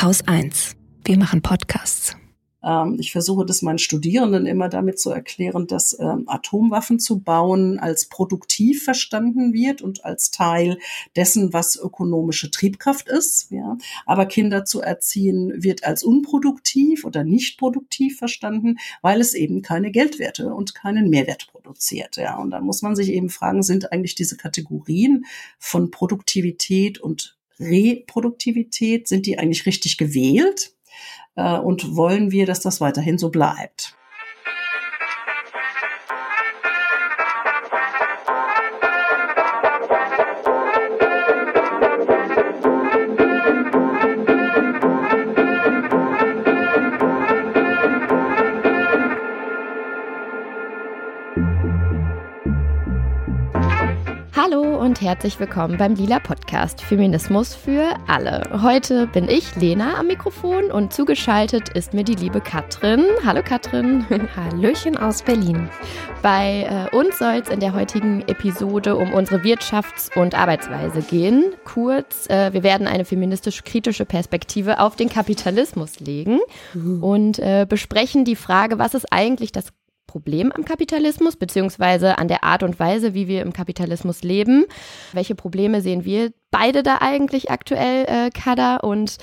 [0.00, 0.76] Haus 1.
[1.04, 2.14] Wir machen Podcasts.
[2.62, 7.80] Ähm, ich versuche das meinen Studierenden immer damit zu erklären, dass ähm, Atomwaffen zu bauen
[7.80, 10.78] als produktiv verstanden wird und als Teil
[11.16, 13.52] dessen, was ökonomische Triebkraft ist.
[14.06, 19.90] Aber Kinder zu erziehen wird als unproduktiv oder nicht produktiv verstanden, weil es eben keine
[19.90, 22.18] Geldwerte und keinen Mehrwert produziert.
[22.38, 25.24] Und dann muss man sich eben fragen, sind eigentlich diese Kategorien
[25.58, 30.72] von Produktivität und Reproduktivität, sind die eigentlich richtig gewählt?
[31.36, 33.97] Äh, und wollen wir, dass das weiterhin so bleibt.
[54.98, 58.42] Und herzlich willkommen beim Lila Podcast Feminismus für alle.
[58.62, 63.04] Heute bin ich Lena am Mikrofon und zugeschaltet ist mir die liebe Katrin.
[63.24, 64.06] Hallo Katrin.
[64.36, 65.68] Hallöchen aus Berlin.
[66.22, 71.44] Bei äh, uns soll es in der heutigen Episode um unsere Wirtschafts- und Arbeitsweise gehen.
[71.64, 76.40] Kurz, äh, wir werden eine feministisch-kritische Perspektive auf den Kapitalismus legen
[76.74, 77.02] mhm.
[77.02, 79.72] und äh, besprechen die Frage, was ist eigentlich das
[80.08, 84.64] Problem am Kapitalismus, beziehungsweise an der Art und Weise, wie wir im Kapitalismus leben.
[85.12, 88.78] Welche Probleme sehen wir beide da eigentlich aktuell, äh, Kada?
[88.78, 89.18] Und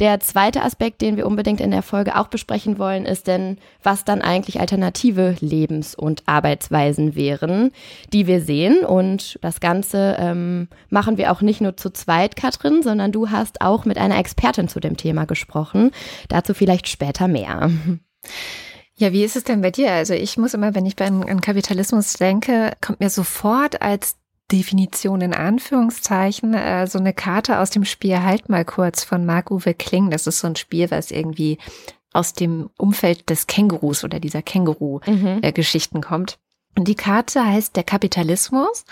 [0.00, 4.04] der zweite Aspekt, den wir unbedingt in der Folge auch besprechen wollen, ist denn, was
[4.04, 7.70] dann eigentlich alternative Lebens- und Arbeitsweisen wären,
[8.12, 8.84] die wir sehen.
[8.84, 13.60] Und das Ganze ähm, machen wir auch nicht nur zu zweit, Katrin, sondern du hast
[13.60, 15.90] auch mit einer Expertin zu dem Thema gesprochen.
[16.28, 17.70] Dazu vielleicht später mehr.
[19.00, 19.92] Ja, wie ist es denn bei dir?
[19.92, 24.16] Also ich muss immer, wenn ich an Kapitalismus denke, kommt mir sofort als
[24.52, 29.72] Definition in Anführungszeichen äh, so eine Karte aus dem Spiel Halt mal kurz von Marc-Uwe
[29.72, 30.10] Kling.
[30.10, 31.56] Das ist so ein Spiel, was irgendwie
[32.12, 36.02] aus dem Umfeld des Kängurus oder dieser Känguru-Geschichten mhm.
[36.02, 36.38] äh, kommt.
[36.76, 38.84] Und die Karte heißt der Kapitalismus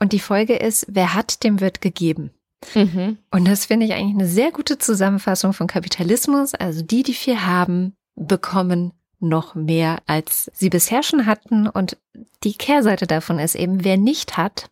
[0.00, 2.32] und die Folge ist, wer hat, dem wird gegeben.
[2.74, 3.18] Mhm.
[3.30, 6.52] Und das finde ich eigentlich eine sehr gute Zusammenfassung von Kapitalismus.
[6.54, 8.92] Also die, die viel haben, bekommen
[9.22, 11.68] noch mehr, als sie bisher schon hatten.
[11.68, 11.96] Und
[12.44, 14.70] die Kehrseite davon ist eben, wer nicht hat,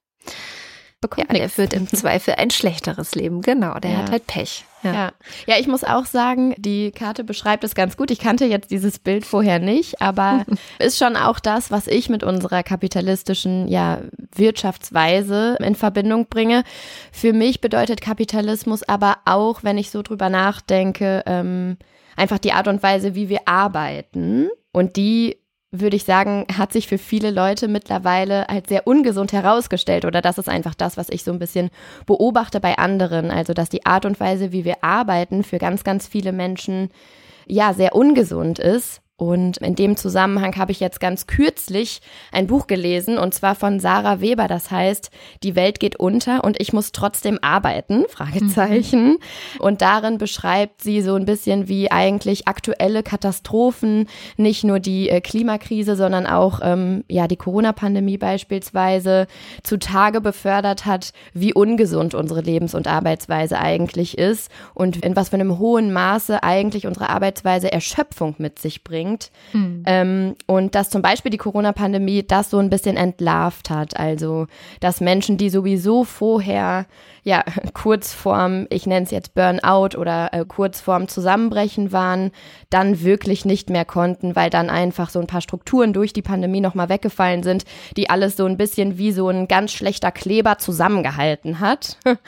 [1.01, 3.41] bekommt ja, der führt im Zweifel ein schlechteres Leben.
[3.41, 3.97] Genau, der ja.
[3.99, 4.65] hat halt Pech.
[4.83, 4.93] Ja.
[4.93, 5.13] ja.
[5.47, 8.11] ja, ich muss auch sagen, die Karte beschreibt es ganz gut.
[8.11, 10.45] Ich kannte jetzt dieses Bild vorher nicht, aber
[10.79, 14.01] ist schon auch das, was ich mit unserer kapitalistischen ja,
[14.35, 16.65] Wirtschaftsweise in Verbindung bringe.
[17.13, 21.77] Für mich bedeutet Kapitalismus aber auch, wenn ich so drüber nachdenke, ähm,
[22.21, 24.49] einfach die Art und Weise, wie wir arbeiten.
[24.73, 25.39] Und die,
[25.73, 30.05] würde ich sagen, hat sich für viele Leute mittlerweile als sehr ungesund herausgestellt.
[30.05, 31.71] Oder das ist einfach das, was ich so ein bisschen
[32.07, 33.31] beobachte bei anderen.
[33.31, 36.91] Also, dass die Art und Weise, wie wir arbeiten, für ganz, ganz viele Menschen
[37.47, 42.01] ja sehr ungesund ist und in dem Zusammenhang habe ich jetzt ganz kürzlich
[42.33, 45.11] ein Buch gelesen und zwar von Sarah Weber, das heißt,
[45.43, 49.19] die Welt geht unter und ich muss trotzdem arbeiten, Fragezeichen.
[49.59, 55.21] Und darin beschreibt sie so ein bisschen, wie eigentlich aktuelle Katastrophen, nicht nur die äh,
[55.21, 59.27] Klimakrise, sondern auch ähm, ja die Corona-Pandemie beispielsweise
[59.63, 65.37] zutage befördert hat, wie ungesund unsere Lebens- und Arbeitsweise eigentlich ist und in was für
[65.37, 69.31] einem hohen Maße eigentlich unsere Arbeitsweise Erschöpfung mit sich bringt bringt.
[69.53, 69.83] Mhm.
[69.87, 73.97] Ähm, und dass zum Beispiel die Corona-Pandemie das so ein bisschen entlarvt hat.
[73.97, 74.47] Also,
[74.81, 76.87] dass Menschen, die sowieso vorher
[77.23, 77.45] ja,
[77.75, 82.31] kurz vorm, ich nenne es jetzt Burnout oder äh, kurz Zusammenbrechen waren,
[82.69, 86.61] dann wirklich nicht mehr konnten, weil dann einfach so ein paar Strukturen durch die Pandemie
[86.61, 87.65] nochmal weggefallen sind,
[87.97, 91.99] die alles so ein bisschen wie so ein ganz schlechter Kleber zusammengehalten hat.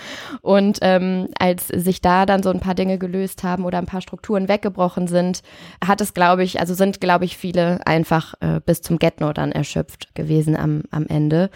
[0.43, 4.01] Und ähm, als sich da dann so ein paar Dinge gelöst haben oder ein paar
[4.01, 5.43] Strukturen weggebrochen sind,
[5.85, 9.53] hat es, glaube ich, also sind, glaube ich, viele einfach äh, bis zum Get-No dann
[9.53, 11.51] erschöpft gewesen am, am Ende.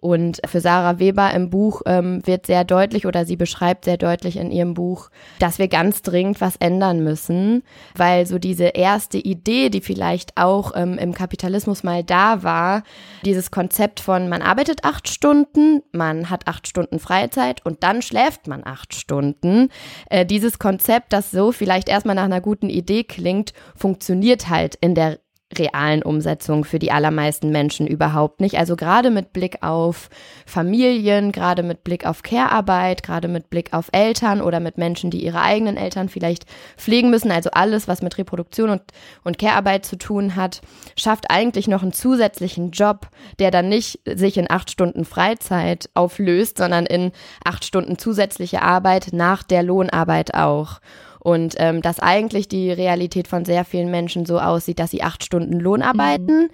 [0.00, 4.36] Und für Sarah Weber im Buch ähm, wird sehr deutlich oder sie beschreibt sehr deutlich
[4.36, 7.62] in ihrem Buch, dass wir ganz dringend was ändern müssen,
[7.94, 12.82] weil so diese erste Idee, die vielleicht auch ähm, im Kapitalismus mal da war,
[13.24, 18.46] dieses Konzept von man arbeitet acht Stunden, man hat acht Stunden Freizeit und dann schläft
[18.46, 19.68] man acht Stunden.
[20.10, 24.94] Äh, dieses Konzept, das so vielleicht erstmal nach einer guten Idee klingt, funktioniert halt in
[24.94, 25.18] der
[25.56, 28.58] realen Umsetzung für die allermeisten Menschen überhaupt nicht.
[28.58, 30.08] Also gerade mit Blick auf
[30.44, 35.24] Familien, gerade mit Blick auf Care-Arbeit, gerade mit Blick auf Eltern oder mit Menschen, die
[35.24, 36.46] ihre eigenen Eltern vielleicht
[36.76, 38.82] pflegen müssen, also alles, was mit Reproduktion und,
[39.22, 40.60] und Care-Arbeit zu tun hat,
[40.96, 43.08] schafft eigentlich noch einen zusätzlichen Job,
[43.38, 47.12] der dann nicht sich in acht Stunden Freizeit auflöst, sondern in
[47.44, 50.80] acht Stunden zusätzliche Arbeit nach der Lohnarbeit auch.
[51.26, 55.24] Und ähm, dass eigentlich die Realität von sehr vielen Menschen so aussieht, dass sie acht
[55.24, 56.50] Stunden Lohn arbeiten, mhm.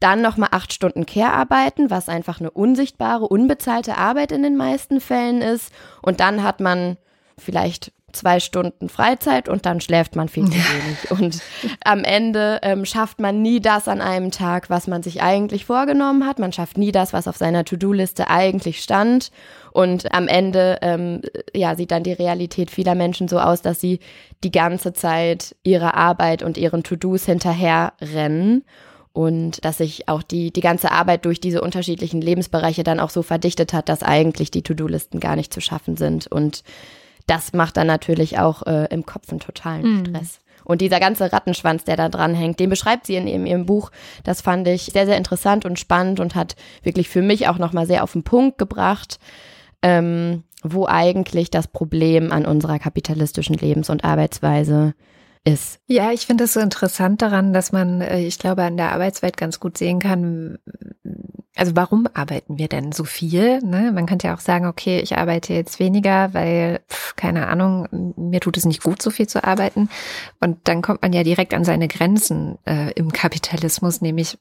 [0.00, 5.00] dann nochmal acht Stunden Care arbeiten, was einfach eine unsichtbare, unbezahlte Arbeit in den meisten
[5.00, 5.72] Fällen ist.
[6.02, 6.96] Und dann hat man
[7.38, 11.10] vielleicht zwei Stunden Freizeit und dann schläft man viel zu wenig.
[11.10, 11.40] Und
[11.84, 16.26] am Ende ähm, schafft man nie das an einem Tag, was man sich eigentlich vorgenommen
[16.26, 16.38] hat.
[16.38, 19.30] Man schafft nie das, was auf seiner To-Do-Liste eigentlich stand.
[19.72, 21.22] Und am Ende ähm,
[21.54, 24.00] ja, sieht dann die Realität vieler Menschen so aus, dass sie
[24.42, 28.64] die ganze Zeit ihrer Arbeit und ihren To-Dos hinterher rennen
[29.16, 33.22] und dass sich auch die, die ganze Arbeit durch diese unterschiedlichen Lebensbereiche dann auch so
[33.22, 36.26] verdichtet hat, dass eigentlich die To-Do-Listen gar nicht zu schaffen sind.
[36.26, 36.62] Und
[37.26, 40.06] das macht dann natürlich auch äh, im Kopf einen totalen mhm.
[40.06, 40.38] Stress.
[40.64, 43.92] Und dieser ganze Rattenschwanz, der da dran hängt, den beschreibt sie in ihrem, ihrem Buch.
[44.24, 47.86] Das fand ich sehr, sehr interessant und spannend und hat wirklich für mich auch nochmal
[47.86, 49.20] sehr auf den Punkt gebracht,
[49.82, 54.94] ähm, wo eigentlich das Problem an unserer kapitalistischen Lebens- und Arbeitsweise
[55.46, 55.78] ist.
[55.86, 59.36] Ja, ich finde es so interessant daran, dass man, äh, ich glaube, an der Arbeitswelt
[59.36, 60.58] ganz gut sehen kann,
[61.54, 63.60] also warum arbeiten wir denn so viel?
[63.60, 63.90] Ne?
[63.92, 68.40] Man könnte ja auch sagen, okay, ich arbeite jetzt weniger, weil, pf, keine Ahnung, mir
[68.40, 69.88] tut es nicht gut, so viel zu arbeiten.
[70.40, 74.38] Und dann kommt man ja direkt an seine Grenzen äh, im Kapitalismus, nämlich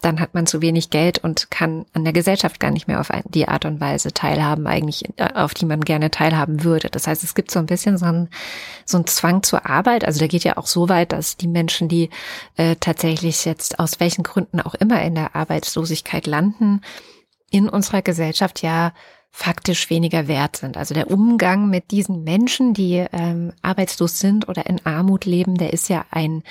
[0.00, 3.08] dann hat man zu wenig Geld und kann an der Gesellschaft gar nicht mehr auf
[3.24, 6.90] die Art und Weise teilhaben, eigentlich, äh, auf die man gerne teilhaben würde.
[6.90, 8.28] Das heißt, es gibt so ein bisschen so einen,
[8.84, 10.04] so einen Zwang zur Arbeit.
[10.04, 12.10] Also der geht ja auch so weit, dass die Menschen, die
[12.56, 16.82] äh, tatsächlich jetzt aus welchen Gründen auch immer in der Arbeitslosigkeit landen,
[17.50, 18.92] in unserer Gesellschaft ja
[19.36, 20.76] faktisch weniger wert sind.
[20.76, 25.72] Also der Umgang mit diesen Menschen, die ähm, arbeitslos sind oder in Armut leben, der
[25.72, 26.44] ist ja ein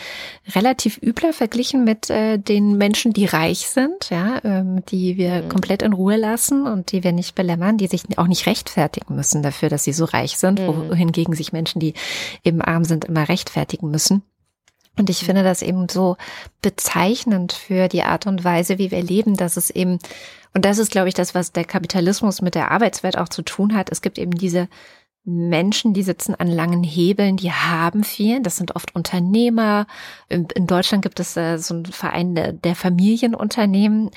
[0.54, 5.50] relativ übler verglichen mit äh, den Menschen, die reich sind, ja, ähm, die wir mhm.
[5.50, 9.44] komplett in Ruhe lassen und die wir nicht belämmern, die sich auch nicht rechtfertigen müssen
[9.44, 10.90] dafür, dass sie so reich sind, mhm.
[10.90, 11.94] wohingegen sich Menschen, die
[12.44, 14.24] eben arm sind, immer rechtfertigen müssen.
[14.98, 16.18] Und ich finde das eben so
[16.62, 20.00] bezeichnend für die Art und Weise, wie wir leben, dass es eben
[20.54, 23.74] und das ist, glaube ich, das, was der Kapitalismus mit der Arbeitswelt auch zu tun
[23.74, 23.92] hat.
[23.92, 24.70] Es gibt eben diese
[25.26, 28.42] Menschen, die sitzen an langen Hebeln, die haben viel.
[28.42, 29.88] Das sind oft Unternehmer.
[30.28, 34.12] In, Deutschland gibt es äh, so einen Verein der, der, Familienunternehmen.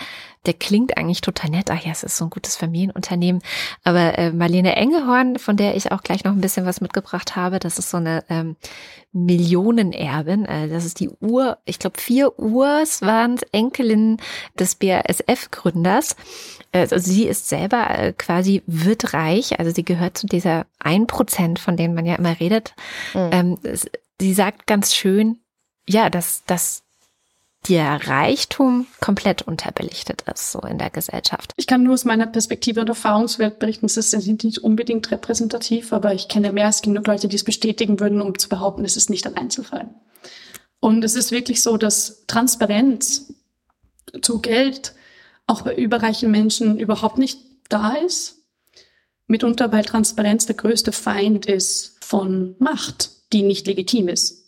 [0.47, 1.71] Der klingt eigentlich total nett.
[1.71, 3.43] Ach ja, es ist so ein gutes Familienunternehmen.
[3.85, 7.59] Aber äh, Marlene Engehorn, von der ich auch gleich noch ein bisschen was mitgebracht habe,
[7.59, 8.57] das ist so eine ähm,
[9.13, 10.45] Millionenerbin.
[10.45, 14.19] Äh, das ist die Ur, ich glaube, vier Urs waren Enkelin
[14.59, 16.17] des BASF-Gründers.
[16.73, 21.59] Also sie ist selber äh, quasi wird reich, also sie gehört zu dieser ein Prozent,
[21.59, 22.75] von denen man ja immer redet.
[23.15, 23.31] Mhm.
[23.33, 23.59] Ähm,
[24.21, 25.39] sie sagt ganz schön,
[25.89, 26.83] ja, dass, dass
[27.69, 31.53] der Reichtum komplett unterbelichtet ist, so in der Gesellschaft.
[31.57, 36.15] Ich kann nur aus meiner Perspektive und Erfahrungswelt berichten, es ist nicht unbedingt repräsentativ, aber
[36.15, 39.11] ich kenne mehr als genug Leute, die es bestätigen würden, um zu behaupten, es ist
[39.11, 39.89] nicht ein Einzelfall.
[40.81, 43.33] Und es ist wirklich so, dass Transparenz
[44.23, 44.95] zu Geld
[45.47, 48.43] auch bei überreichen Menschen überhaupt nicht da ist.
[49.27, 54.46] Mitunter, weil Transparenz der größte Feind ist von Macht, die nicht legitim ist.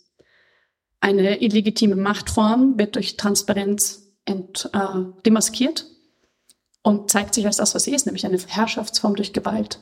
[1.01, 5.85] Eine illegitime Machtform wird durch Transparenz ent, äh, demaskiert
[6.83, 9.79] und zeigt sich als das, was sie ist, nämlich eine Herrschaftsform durch Gewalt.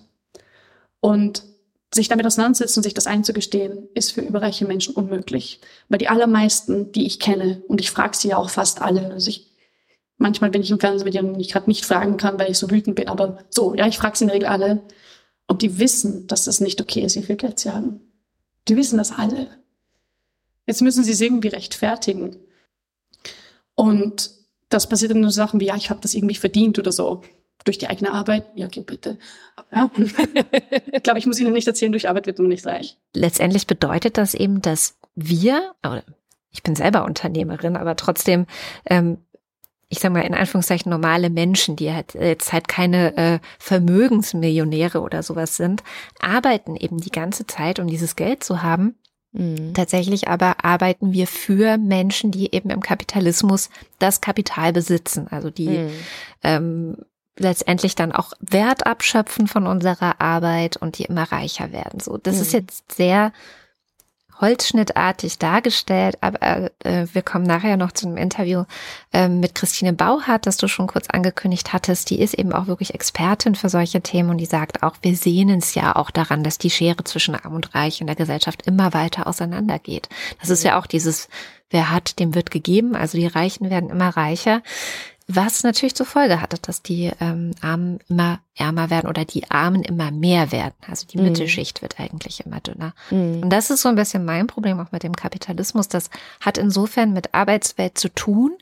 [0.99, 1.43] Und
[1.93, 5.61] sich damit auseinandersetzen sich das einzugestehen, ist für überreiche Menschen unmöglich.
[5.89, 9.29] Weil die allermeisten, die ich kenne, und ich frage sie ja auch fast alle, also
[9.29, 9.47] ich
[10.17, 12.69] manchmal bin ich im Fernsehen mit denen ich gerade nicht fragen kann, weil ich so
[12.69, 14.81] wütend bin, aber so, ja, ich frage sie in der Regel alle.
[15.47, 18.01] Und die wissen, dass das nicht okay ist, wie viel Geld sie haben.
[18.67, 19.47] Die wissen das alle.
[20.67, 22.35] Jetzt müssen sie es irgendwie rechtfertigen.
[23.73, 24.31] Und
[24.69, 27.23] das passiert in so Sachen wie, ja, ich habe das irgendwie verdient oder so.
[27.63, 28.45] Durch die eigene Arbeit.
[28.55, 29.17] Ja, okay, bitte.
[29.73, 29.89] Ja.
[30.91, 32.97] ich glaube, ich muss Ihnen nicht erzählen, durch Arbeit wird man nicht reich.
[33.13, 35.73] Letztendlich bedeutet das eben, dass wir,
[36.51, 38.45] ich bin selber Unternehmerin, aber trotzdem
[38.85, 39.17] ähm,
[39.89, 45.23] ich sag mal in Anführungszeichen normale Menschen, die halt jetzt halt keine äh, Vermögensmillionäre oder
[45.23, 45.83] sowas sind,
[46.19, 48.95] arbeiten eben die ganze Zeit, um dieses Geld zu haben.
[49.37, 49.73] Mhm.
[49.73, 55.69] Tatsächlich aber arbeiten wir für Menschen, die eben im Kapitalismus das Kapital besitzen, also die
[55.69, 55.91] mhm.
[56.43, 56.97] ähm,
[57.37, 61.99] letztendlich dann auch Wert abschöpfen von unserer Arbeit und die immer reicher werden.
[61.99, 62.41] So, das mhm.
[62.41, 63.31] ist jetzt sehr
[64.39, 68.65] holzschnittartig dargestellt, aber äh, wir kommen nachher noch zu einem Interview
[69.13, 72.09] äh, mit Christine Bauhardt, das du schon kurz angekündigt hattest.
[72.09, 75.49] Die ist eben auch wirklich Expertin für solche Themen und die sagt auch, wir sehen
[75.49, 78.93] es ja auch daran, dass die Schere zwischen Arm und Reich in der Gesellschaft immer
[78.93, 80.09] weiter auseinandergeht.
[80.39, 81.29] Das ist ja auch dieses,
[81.69, 84.61] wer hat, dem wird gegeben, also die Reichen werden immer reicher.
[85.27, 89.83] Was natürlich zur Folge hatte, dass die ähm, Armen immer ärmer werden oder die Armen
[89.83, 90.75] immer mehr werden.
[90.87, 91.25] Also die mhm.
[91.25, 92.93] Mittelschicht wird eigentlich immer dünner.
[93.11, 93.43] Mhm.
[93.43, 95.89] Und das ist so ein bisschen mein Problem auch mit dem Kapitalismus.
[95.89, 98.57] Das hat insofern mit Arbeitswelt zu tun,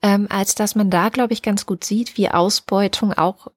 [0.00, 3.48] ähm, als dass man da, glaube ich, ganz gut sieht, wie Ausbeutung auch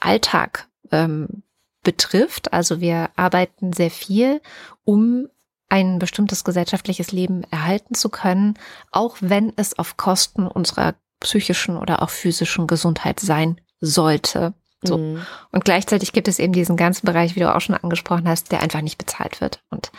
[0.00, 1.44] Alltag ähm,
[1.84, 2.52] betrifft.
[2.52, 4.40] Also wir arbeiten sehr viel,
[4.84, 5.28] um
[5.68, 8.54] ein bestimmtes gesellschaftliches Leben erhalten zu können,
[8.90, 14.54] auch wenn es auf Kosten unserer psychischen oder auch physischen Gesundheit sein sollte.
[14.82, 14.98] So.
[14.98, 15.26] Mhm.
[15.50, 18.60] Und gleichzeitig gibt es eben diesen ganzen Bereich, wie du auch schon angesprochen hast, der
[18.60, 19.90] einfach nicht bezahlt wird und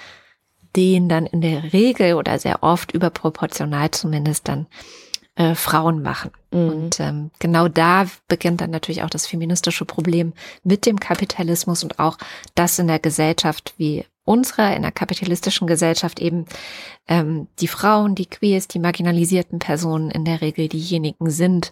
[0.76, 4.68] den dann in der Regel oder sehr oft überproportional zumindest dann
[5.36, 6.32] äh, Frauen machen.
[6.52, 6.70] Mhm.
[6.70, 10.34] Und ähm, genau da beginnt dann natürlich auch das feministische Problem
[10.64, 12.18] mit dem Kapitalismus und auch
[12.56, 16.46] das in der Gesellschaft wie unserer, in der kapitalistischen Gesellschaft eben
[17.08, 21.72] ähm, die Frauen, die Queers, die marginalisierten Personen in der Regel diejenigen sind,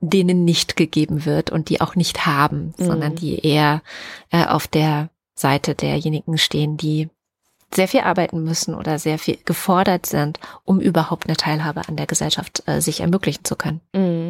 [0.00, 2.84] denen nicht gegeben wird und die auch nicht haben, mhm.
[2.84, 3.82] sondern die eher
[4.30, 7.10] äh, auf der Seite derjenigen stehen, die
[7.74, 12.06] sehr viel arbeiten müssen oder sehr viel gefordert sind, um überhaupt eine Teilhabe an der
[12.06, 13.80] Gesellschaft äh, sich ermöglichen zu können.
[13.92, 14.23] Mhm.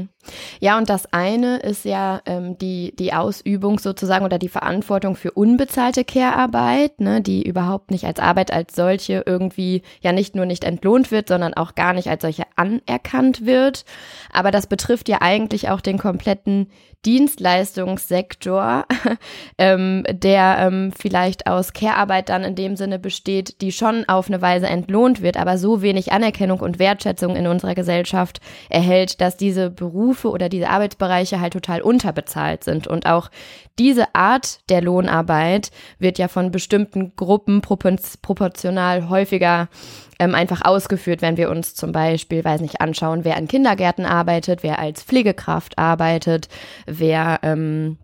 [0.61, 5.31] Ja, und das eine ist ja ähm, die, die Ausübung sozusagen oder die Verantwortung für
[5.33, 10.65] unbezahlte Care-Arbeit, ne, die überhaupt nicht als Arbeit als solche irgendwie ja nicht nur nicht
[10.65, 13.85] entlohnt wird, sondern auch gar nicht als solche anerkannt wird.
[14.33, 16.69] Aber das betrifft ja eigentlich auch den kompletten
[17.05, 18.87] Dienstleistungssektor,
[19.59, 24.41] ähm, der ähm, vielleicht aus Care-Arbeit dann in dem Sinne besteht, die schon auf eine
[24.41, 29.69] Weise entlohnt wird, aber so wenig Anerkennung und Wertschätzung in unserer Gesellschaft erhält, dass diese
[29.69, 32.87] Berufe oder diese Arbeitsbereiche halt total unterbezahlt sind.
[32.87, 33.31] Und auch
[33.79, 39.69] diese Art der Lohnarbeit wird ja von bestimmten Gruppen proportional häufiger
[40.19, 44.63] ähm, einfach ausgeführt, wenn wir uns zum Beispiel, weiß nicht, anschauen, wer in Kindergärten arbeitet,
[44.63, 46.49] wer als Pflegekraft arbeitet,
[46.87, 47.99] wer ähm,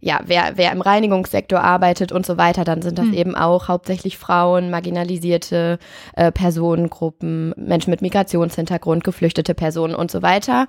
[0.00, 3.14] ja, wer, wer im Reinigungssektor arbeitet und so weiter, dann sind das hm.
[3.14, 5.78] eben auch hauptsächlich Frauen, marginalisierte
[6.14, 10.68] äh, Personengruppen, Menschen mit Migrationshintergrund, geflüchtete Personen und so weiter.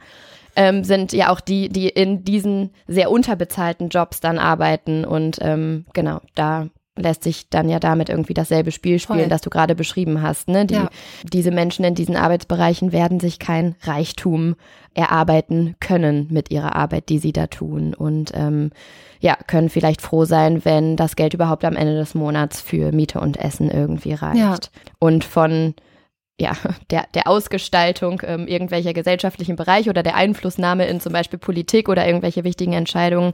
[0.55, 5.85] Ähm, sind ja auch die, die in diesen sehr unterbezahlten Jobs dann arbeiten und ähm,
[5.93, 6.67] genau, da
[6.99, 9.29] lässt sich dann ja damit irgendwie dasselbe Spiel spielen, Voll.
[9.29, 10.47] das du gerade beschrieben hast.
[10.47, 10.65] Ne?
[10.65, 10.89] Die, ja.
[11.31, 14.55] Diese Menschen in diesen Arbeitsbereichen werden sich kein Reichtum
[14.93, 17.93] erarbeiten können mit ihrer Arbeit, die sie da tun.
[17.93, 18.71] Und ähm,
[19.19, 23.19] ja, können vielleicht froh sein, wenn das Geld überhaupt am Ende des Monats für Miete
[23.19, 24.37] und Essen irgendwie reicht.
[24.37, 24.57] Ja.
[24.99, 25.73] Und von
[26.39, 26.53] ja,
[26.89, 32.07] der, der Ausgestaltung ähm, irgendwelcher gesellschaftlichen Bereiche oder der Einflussnahme in zum Beispiel Politik oder
[32.07, 33.33] irgendwelche wichtigen Entscheidungen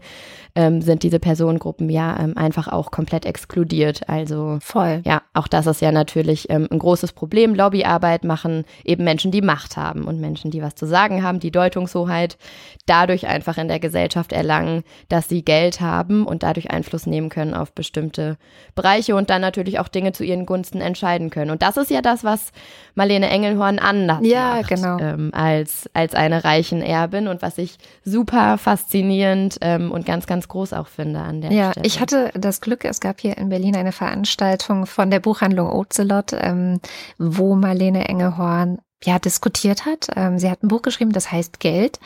[0.56, 4.10] ähm, sind diese Personengruppen ja ähm, einfach auch komplett exkludiert.
[4.10, 5.02] Also voll.
[5.06, 7.54] Ja, auch das ist ja natürlich ähm, ein großes Problem.
[7.54, 11.52] Lobbyarbeit machen eben Menschen, die Macht haben und Menschen, die was zu sagen haben, die
[11.52, 12.38] Deutungshoheit
[12.86, 17.54] dadurch einfach in der Gesellschaft erlangen, dass sie Geld haben und dadurch Einfluss nehmen können
[17.54, 18.38] auf bestimmte
[18.74, 21.52] Bereiche und dann natürlich auch Dinge zu ihren Gunsten entscheiden können.
[21.52, 22.52] Und das ist ja das, was
[22.96, 24.98] Marlene Engelhorn anders ja, macht genau.
[25.00, 30.48] ähm, als, als eine reichen Erbin und was ich super faszinierend ähm, und ganz, ganz
[30.48, 31.86] groß auch finde an der ja, Stelle.
[31.86, 36.32] ich hatte das Glück, es gab hier in Berlin eine Veranstaltung von der Buchhandlung Ocelot,
[36.34, 36.80] ähm,
[37.18, 40.08] wo Marlene Engelhorn ja diskutiert hat.
[40.16, 42.00] Ähm, sie hat ein Buch geschrieben, das heißt Geld.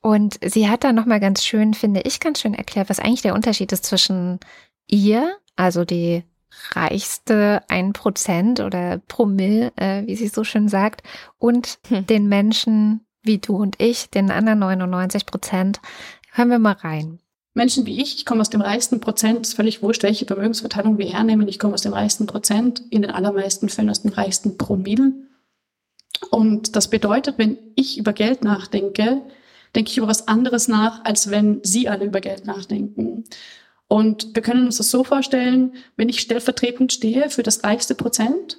[0.00, 3.34] Und sie hat da nochmal ganz schön, finde ich, ganz schön erklärt, was eigentlich der
[3.34, 4.40] Unterschied ist zwischen
[4.88, 6.24] ihr, also die
[6.72, 11.02] reichste ein Prozent oder Promille, äh, wie sie so schön sagt,
[11.38, 12.06] und hm.
[12.06, 15.80] den Menschen wie du und ich, den anderen 99 Prozent.
[16.32, 17.20] Hören wir mal rein.
[17.54, 21.06] Menschen wie ich, ich komme aus dem reichsten Prozent, ist völlig wurscht, welche Vermögensverteilung wir
[21.06, 21.48] hernehmen.
[21.48, 25.12] Ich komme aus dem reichsten Prozent, in den allermeisten Fällen aus dem reichsten Promille.
[26.30, 29.22] Und das bedeutet, wenn ich über Geld nachdenke,
[29.74, 33.24] denke ich über was anderes nach, als wenn Sie alle über Geld nachdenken.
[33.92, 38.56] Und wir können uns das so vorstellen, wenn ich stellvertretend stehe für das reichste Prozent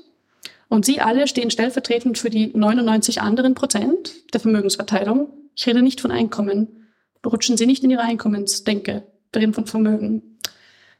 [0.69, 5.33] und Sie alle stehen stellvertretend für die 99 anderen Prozent der Vermögensverteilung.
[5.55, 6.85] Ich rede nicht von Einkommen.
[7.25, 9.07] Rutschen Sie nicht in Ihre Einkommensdenke.
[9.31, 10.37] Wir reden von Vermögen.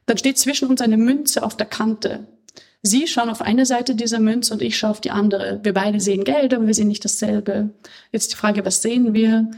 [0.06, 2.26] Dann steht zwischen uns eine Münze auf der Kante.
[2.82, 5.60] Sie schauen auf eine Seite dieser Münze und ich schaue auf die andere.
[5.62, 7.70] Wir beide sehen Geld, aber wir sehen nicht dasselbe.
[8.10, 9.48] Jetzt die Frage, was sehen wir?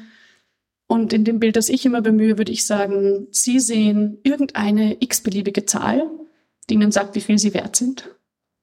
[0.89, 5.67] Und in dem Bild, das ich immer bemühe, würde ich sagen, Sie sehen irgendeine x-beliebige
[5.67, 6.09] Zahl,
[6.69, 8.11] die Ihnen sagt, wie viel Sie wert sind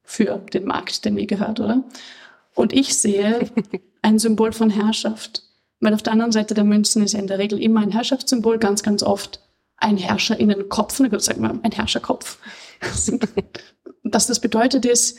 [0.03, 1.83] für den Markt, der mir gehört, oder?
[2.55, 3.49] Und ich sehe
[4.01, 5.43] ein Symbol von Herrschaft.
[5.79, 8.57] Weil auf der anderen Seite der Münzen ist ja in der Regel immer ein Herrschaftssymbol,
[8.57, 9.41] ganz, ganz oft
[9.75, 12.37] ein Herrscherinnenkopf, na gut, sagen wir ein Herrscherkopf.
[12.79, 13.11] Was
[14.27, 15.17] das bedeutet ist,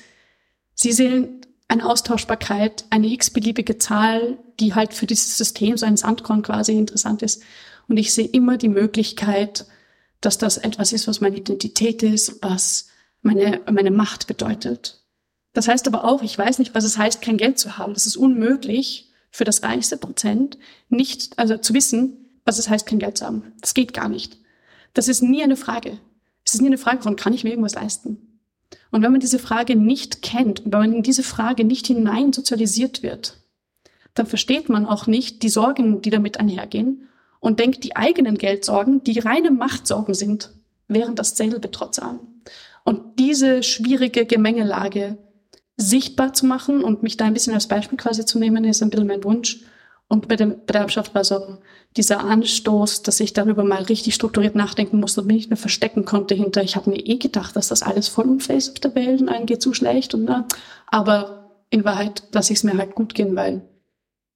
[0.74, 1.43] Sie sehen
[1.74, 7.22] eine Austauschbarkeit, eine x-beliebige Zahl, die halt für dieses System, so ein Sandkorn quasi interessant
[7.22, 7.42] ist.
[7.88, 9.66] Und ich sehe immer die Möglichkeit,
[10.20, 12.88] dass das etwas ist, was meine Identität ist, was
[13.22, 15.02] meine, meine Macht bedeutet.
[15.52, 17.94] Das heißt aber auch, ich weiß nicht, was es heißt, kein Geld zu haben.
[17.94, 22.98] Das ist unmöglich für das reichste Prozent, nicht, also zu wissen, was es heißt, kein
[22.98, 23.52] Geld zu haben.
[23.60, 24.38] Das geht gar nicht.
[24.94, 25.98] Das ist nie eine Frage.
[26.44, 28.33] Es ist nie eine Frage von, kann ich mir irgendwas leisten?
[28.94, 33.02] Und wenn man diese Frage nicht kennt, wenn man in diese Frage nicht hinein sozialisiert
[33.02, 33.38] wird,
[34.14, 37.08] dann versteht man auch nicht die Sorgen, die damit einhergehen
[37.40, 40.52] und denkt, die eigenen Geldsorgen, die reine Machtsorgen sind,
[40.86, 42.20] wären dasselbe trotz allem.
[42.84, 45.18] Und diese schwierige Gemengelage
[45.76, 48.90] sichtbar zu machen und mich da ein bisschen als Beispiel quasi zu nehmen, ist ein
[48.90, 49.64] bisschen mein Wunsch.
[50.08, 51.58] Und bei, dem, Erbschaft war so
[51.96, 56.04] dieser Anstoß, dass ich darüber mal richtig strukturiert nachdenken musste und mich nicht mehr verstecken
[56.04, 58.94] konnte hinter, ich habe mir eh gedacht, dass das alles voll unfair ist auf der
[58.94, 60.46] Welt und allen geht so schlecht und na,
[60.86, 63.62] aber in Wahrheit lasse ich es mir halt gut gehen, weil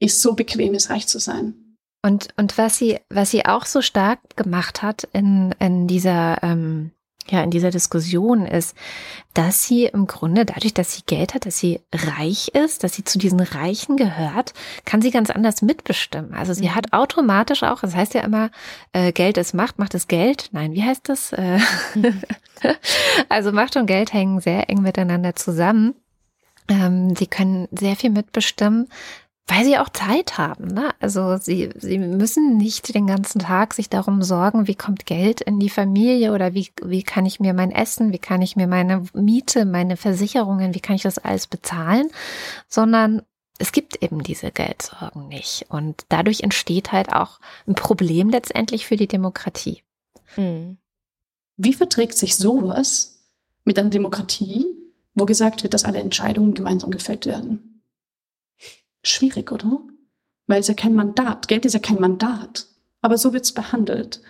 [0.01, 1.77] es so bequem ist, reich zu sein.
[2.05, 6.93] Und, und was sie, was sie auch so stark gemacht hat in, in dieser ähm,
[7.31, 8.77] ja in dieser Diskussion ist,
[9.35, 13.05] dass sie im Grunde dadurch, dass sie Geld hat, dass sie reich ist, dass sie
[13.05, 14.53] zu diesen Reichen gehört,
[14.85, 16.35] kann sie ganz anders mitbestimmen.
[16.35, 16.75] Also sie mhm.
[16.75, 18.51] hat automatisch auch, das heißt ja immer,
[18.93, 20.49] äh, Geld ist Macht, Macht ist Geld.
[20.53, 21.33] Nein, wie heißt das?
[21.33, 21.61] Äh,
[23.29, 25.95] also Macht und Geld hängen sehr eng miteinander zusammen.
[26.69, 28.89] Ähm, sie können sehr viel mitbestimmen,
[29.49, 30.67] weil sie auch Zeit haben.
[30.67, 30.95] Ne?
[31.01, 35.59] Also sie, sie müssen nicht den ganzen Tag sich darum sorgen, wie kommt Geld in
[35.59, 39.05] die Familie oder wie, wie kann ich mir mein Essen, wie kann ich mir meine
[39.15, 42.11] Miete, meine Versicherungen, wie kann ich das alles bezahlen,
[42.69, 43.23] sondern
[43.59, 45.67] es gibt eben diese Geldsorgen nicht.
[45.71, 49.83] Und dadurch entsteht halt auch ein Problem letztendlich für die Demokratie.
[50.35, 50.77] Hm.
[51.57, 53.25] Wie verträgt sich sowas
[53.65, 54.67] mit einer Demokratie,
[55.15, 57.78] wo gesagt wird, dass alle Entscheidungen gemeinsam gefällt werden?
[59.03, 59.81] Schwierig, oder?
[60.47, 62.67] Weil es ja kein Mandat, Geld ist ja kein Mandat.
[63.01, 64.21] Aber so wird es behandelt.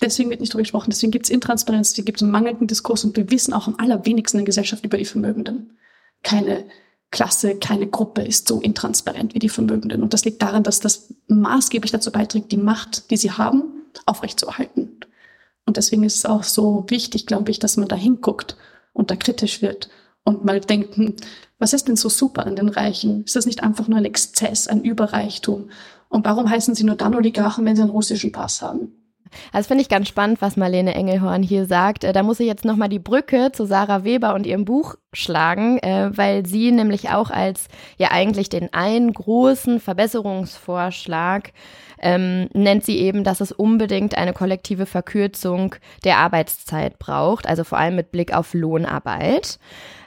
[0.00, 3.04] Deswegen wird nicht darüber gesprochen, deswegen gibt es Intransparenz, deswegen gibt es einen mangelnden Diskurs
[3.04, 5.76] und wir wissen auch am allerwenigsten in der Gesellschaft über die Vermögenden.
[6.22, 6.64] Keine
[7.10, 10.02] Klasse, keine Gruppe ist so intransparent wie die Vermögenden.
[10.02, 13.64] Und das liegt daran, dass das maßgeblich dazu beiträgt, die Macht, die sie haben,
[14.06, 15.00] aufrechtzuerhalten.
[15.66, 18.56] Und deswegen ist es auch so wichtig, glaube ich, dass man da hinguckt
[18.92, 19.88] und da kritisch wird
[20.24, 21.14] und mal denkt, hm,
[21.58, 23.24] was ist denn so super an den Reichen?
[23.24, 25.70] Ist das nicht einfach nur ein Exzess, ein Überreichtum?
[26.08, 28.92] Und warum heißen sie nur dann Oligarchen, wenn sie einen russischen Pass haben?
[29.52, 32.04] Also finde ich ganz spannend, was Marlene Engelhorn hier sagt.
[32.04, 35.78] Äh, da muss ich jetzt nochmal die Brücke zu Sarah Weber und ihrem Buch schlagen,
[35.78, 41.52] äh, weil sie nämlich auch als ja eigentlich den einen großen Verbesserungsvorschlag
[42.00, 47.78] ähm, nennt sie eben, dass es unbedingt eine kollektive Verkürzung der Arbeitszeit braucht, also vor
[47.78, 49.58] allem mit Blick auf Lohnarbeit.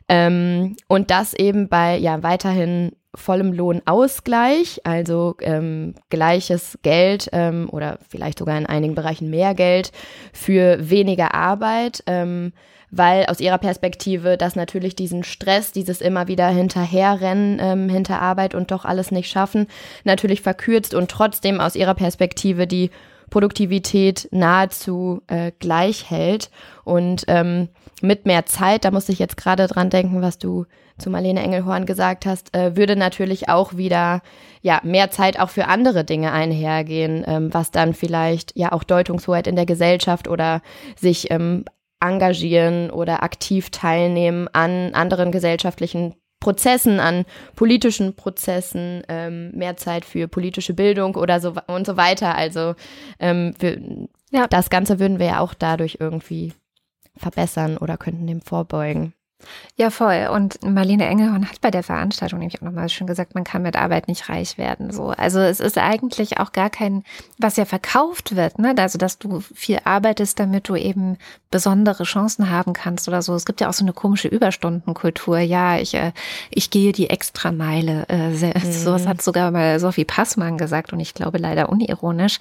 [0.09, 7.99] Ähm, und das eben bei ja weiterhin vollem Lohnausgleich, also ähm, gleiches Geld ähm, oder
[8.09, 9.91] vielleicht sogar in einigen Bereichen mehr Geld
[10.33, 12.53] für weniger Arbeit, ähm,
[12.89, 18.55] weil aus ihrer Perspektive das natürlich diesen Stress, dieses immer wieder hinterherrennen ähm, hinter Arbeit
[18.55, 19.67] und doch alles nicht schaffen,
[20.03, 22.89] natürlich verkürzt und trotzdem aus ihrer Perspektive die
[23.33, 26.51] Produktivität nahezu äh, gleich hält.
[26.83, 27.69] Und ähm,
[27.99, 30.65] mit mehr Zeit, da musste ich jetzt gerade dran denken, was du
[30.99, 34.21] zu Marlene Engelhorn gesagt hast, äh, würde natürlich auch wieder
[34.61, 39.47] ja mehr Zeit auch für andere Dinge einhergehen, ähm, was dann vielleicht ja auch Deutungshoheit
[39.47, 40.61] in der Gesellschaft oder
[40.95, 41.65] sich ähm,
[41.99, 46.13] engagieren oder aktiv teilnehmen an anderen gesellschaftlichen
[46.43, 47.23] Prozessen, an
[47.56, 52.36] politischen Prozessen, ähm, mehr Zeit für politische Bildung oder so und so weiter.
[52.36, 52.75] Also
[53.17, 53.79] ähm, für,
[54.29, 54.47] ja.
[54.47, 56.51] das Ganze würden wir ja auch dadurch irgendwie
[57.15, 59.13] verbessern oder könnten dem vorbeugen.
[59.75, 60.29] Ja, voll.
[60.32, 63.75] Und Marlene Engelhorn hat bei der Veranstaltung nämlich auch nochmal schon gesagt, man kann mit
[63.75, 64.91] Arbeit nicht reich werden.
[64.91, 67.03] So, also es ist eigentlich auch gar kein,
[67.38, 68.75] was ja verkauft wird, ne?
[68.77, 71.17] Also dass du viel arbeitest, damit du eben
[71.49, 73.36] besondere Chancen haben kannst oder so.
[73.36, 75.39] Es gibt ja auch so eine komische Überstundenkultur.
[75.39, 76.12] Ja, ich äh,
[76.49, 78.06] ich gehe die Extrameile.
[78.10, 78.71] Äh, mhm.
[78.71, 82.39] Sowas hat sogar mal Sophie Passmann gesagt und ich glaube leider unironisch.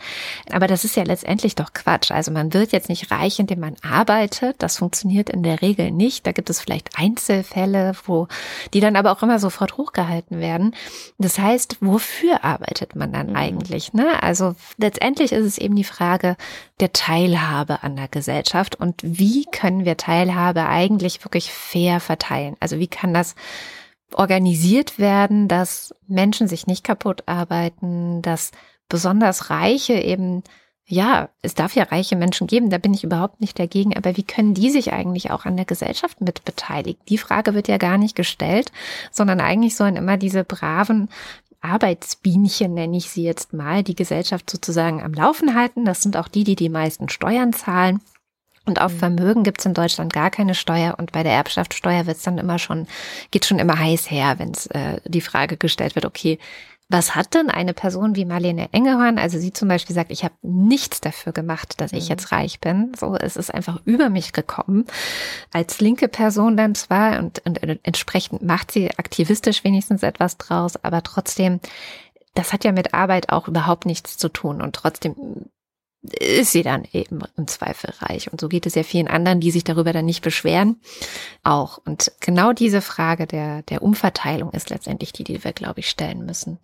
[0.50, 2.10] Aber das ist ja letztendlich doch Quatsch.
[2.10, 4.56] Also man wird jetzt nicht reich, indem man arbeitet.
[4.58, 6.26] Das funktioniert in der Regel nicht.
[6.26, 8.28] Da gibt es vielleicht Einzelfälle, wo
[8.74, 10.74] die dann aber auch immer sofort hochgehalten werden.
[11.18, 13.36] Das heißt, wofür arbeitet man dann mhm.
[13.36, 13.92] eigentlich?
[13.92, 14.22] Ne?
[14.22, 16.36] Also letztendlich ist es eben die Frage
[16.80, 22.56] der Teilhabe an der Gesellschaft und wie können wir Teilhabe eigentlich wirklich fair verteilen?
[22.60, 23.34] Also wie kann das
[24.14, 28.50] organisiert werden, dass Menschen sich nicht kaputt arbeiten, dass
[28.88, 30.42] besonders Reiche eben
[30.92, 34.24] ja, es darf ja reiche Menschen geben, da bin ich überhaupt nicht dagegen, aber wie
[34.24, 37.00] können die sich eigentlich auch an der Gesellschaft mit beteiligen?
[37.08, 38.70] Die Frage wird ja gar nicht gestellt,
[39.10, 41.08] sondern eigentlich sollen immer diese braven
[41.62, 45.86] Arbeitsbienchen, nenne ich sie jetzt mal, die Gesellschaft sozusagen am Laufen halten.
[45.86, 48.02] Das sind auch die, die die meisten Steuern zahlen.
[48.66, 48.98] Und auf mhm.
[48.98, 52.36] Vermögen gibt es in Deutschland gar keine Steuer und bei der Erbschaftssteuer wird es dann
[52.36, 52.86] immer schon,
[53.30, 56.38] geht schon immer heiß her, wenn es äh, die Frage gestellt wird, okay,
[56.92, 59.18] was hat denn eine Person wie Marlene Engehorn?
[59.18, 62.10] Also sie zum Beispiel sagt, ich habe nichts dafür gemacht, dass ich mhm.
[62.10, 62.92] jetzt reich bin.
[62.98, 64.84] So, es ist einfach über mich gekommen.
[65.52, 71.02] Als linke Person dann zwar und, und entsprechend macht sie aktivistisch wenigstens etwas draus, aber
[71.02, 71.60] trotzdem,
[72.34, 75.46] das hat ja mit Arbeit auch überhaupt nichts zu tun und trotzdem
[76.02, 78.30] ist sie dann eben im Zweifel reich.
[78.30, 80.80] Und so geht es ja vielen anderen, die sich darüber dann nicht beschweren,
[81.44, 81.78] auch.
[81.78, 86.26] Und genau diese Frage der, der Umverteilung ist letztendlich die, die wir, glaube ich, stellen
[86.26, 86.58] müssen.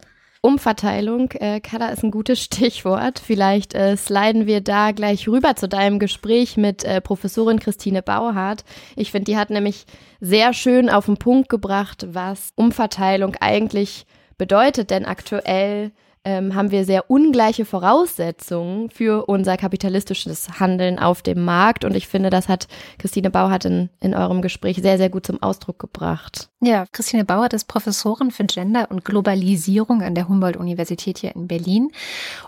[0.49, 3.19] Umverteilung, äh, Kada ist ein gutes Stichwort.
[3.19, 8.65] Vielleicht äh, sliden wir da gleich rüber zu deinem Gespräch mit äh, Professorin Christine Bauhardt.
[8.97, 9.85] Ich finde, die hat nämlich
[10.21, 14.07] sehr schön auf den Punkt gebracht, was Umverteilung eigentlich
[14.39, 15.93] bedeutet, denn aktuell
[16.25, 21.85] ähm, haben wir sehr ungleiche Voraussetzungen für unser kapitalistisches Handeln auf dem Markt.
[21.85, 25.43] Und ich finde, das hat Christine Bauhardt in, in eurem Gespräch sehr, sehr gut zum
[25.43, 26.49] Ausdruck gebracht.
[26.61, 31.93] Ja, Christine Bauhardt ist Professorin für Gender und Globalisierung an der Humboldt-Universität hier in Berlin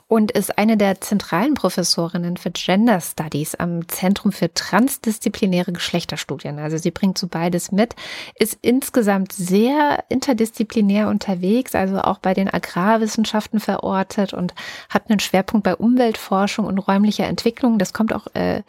[0.09, 6.59] und ist eine der zentralen Professorinnen für Gender Studies am Zentrum für transdisziplinäre Geschlechterstudien.
[6.59, 7.95] Also sie bringt so beides mit,
[8.37, 14.57] ist insgesamt sehr interdisziplinär unterwegs, also auch bei den Agrarwissenschaften verortet und
[14.89, 17.79] hat einen Schwerpunkt bei Umweltforschung und räumlicher Entwicklung.
[17.79, 18.63] Das kommt auch äh,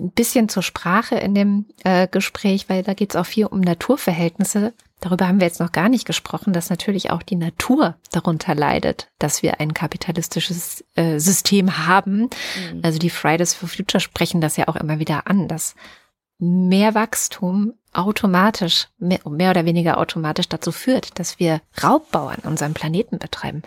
[0.00, 3.60] ein bisschen zur Sprache in dem äh, Gespräch, weil da geht es auch viel um
[3.60, 4.72] Naturverhältnisse.
[5.00, 9.08] Darüber haben wir jetzt noch gar nicht gesprochen, dass natürlich auch die Natur darunter leidet,
[9.18, 12.30] dass wir ein kapitalistisches äh, System haben.
[12.72, 12.80] Mhm.
[12.82, 15.74] Also die Fridays for Future sprechen das ja auch immer wieder an, dass
[16.38, 22.74] mehr Wachstum automatisch, mehr, mehr oder weniger automatisch dazu führt, dass wir Raubbau an unserem
[22.74, 23.62] Planeten betreiben.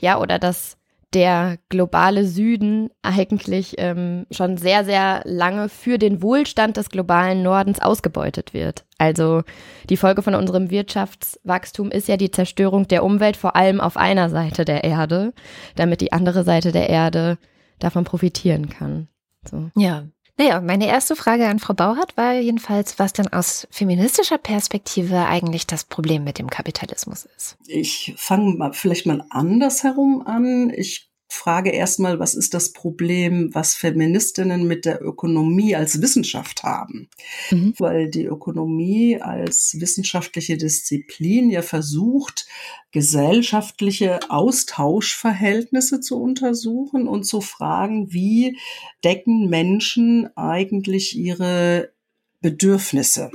[0.00, 0.76] Ja, oder dass
[1.14, 7.80] der globale Süden eigentlich ähm, schon sehr, sehr lange für den Wohlstand des globalen Nordens
[7.80, 8.84] ausgebeutet wird.
[8.98, 9.42] Also
[9.90, 14.30] die Folge von unserem Wirtschaftswachstum ist ja die Zerstörung der Umwelt, vor allem auf einer
[14.30, 15.34] Seite der Erde,
[15.74, 17.38] damit die andere Seite der Erde
[17.78, 19.08] davon profitieren kann.
[19.48, 19.70] So.
[19.76, 20.04] Ja,
[20.42, 25.66] naja, meine erste Frage an Frau Bauhardt war jedenfalls, was denn aus feministischer Perspektive eigentlich
[25.66, 27.56] das Problem mit dem Kapitalismus ist.
[27.66, 30.70] Ich fange mal vielleicht mal andersherum an.
[30.70, 37.08] Ich frage erstmal, was ist das Problem, was Feministinnen mit der Ökonomie als Wissenschaft haben?
[37.50, 37.74] Mhm.
[37.78, 42.46] Weil die Ökonomie als wissenschaftliche Disziplin ja versucht,
[42.92, 48.58] gesellschaftliche Austauschverhältnisse zu untersuchen und zu fragen, wie
[49.02, 51.92] decken Menschen eigentlich ihre
[52.40, 53.30] Bedürfnisse?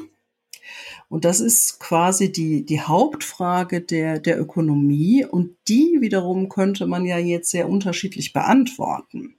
[1.10, 5.26] Und das ist quasi die, die Hauptfrage der, der Ökonomie.
[5.26, 9.36] Und die wiederum könnte man ja jetzt sehr unterschiedlich beantworten.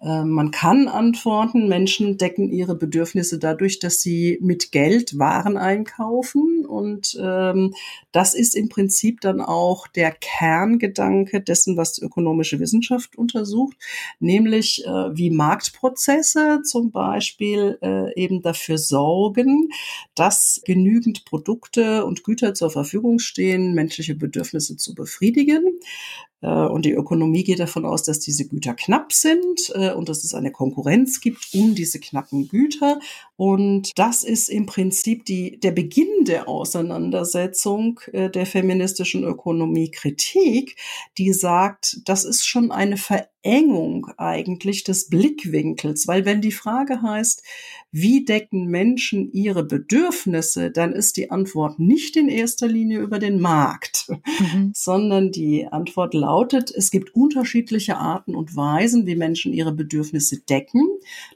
[0.00, 6.64] Ähm, man kann antworten, Menschen decken ihre Bedürfnisse dadurch, dass sie mit Geld Waren einkaufen.
[6.64, 7.74] Und ähm,
[8.12, 13.76] das ist im Prinzip dann auch der Kerngedanke dessen, was die ökonomische Wissenschaft untersucht,
[14.20, 19.70] nämlich äh, wie Marktprozesse zum Beispiel äh, eben dafür sorgen,
[20.14, 25.80] dass genügend Produkte und Güter zur Verfügung stehen, menschliche Bedürfnisse zu befriedigen.
[26.40, 30.24] Äh, und die Ökonomie geht davon aus, dass diese Güter knapp sind äh, und dass
[30.24, 33.00] es eine Konkurrenz gibt um diese knappen Güter.
[33.36, 40.76] Und das ist im Prinzip die, der Beginn der Auseinandersetzung äh, der feministischen Ökonomiekritik,
[41.18, 47.42] die sagt, das ist schon eine Verengung eigentlich des Blickwinkels, weil wenn die Frage heißt,
[47.90, 53.40] wie decken Menschen ihre Bedürfnisse, dann ist die Antwort nicht in erster Linie über den
[53.40, 54.72] Markt, mhm.
[54.74, 60.86] sondern die Antwort lautet, es gibt unterschiedliche Arten und Weisen, wie Menschen ihre Bedürfnisse decken.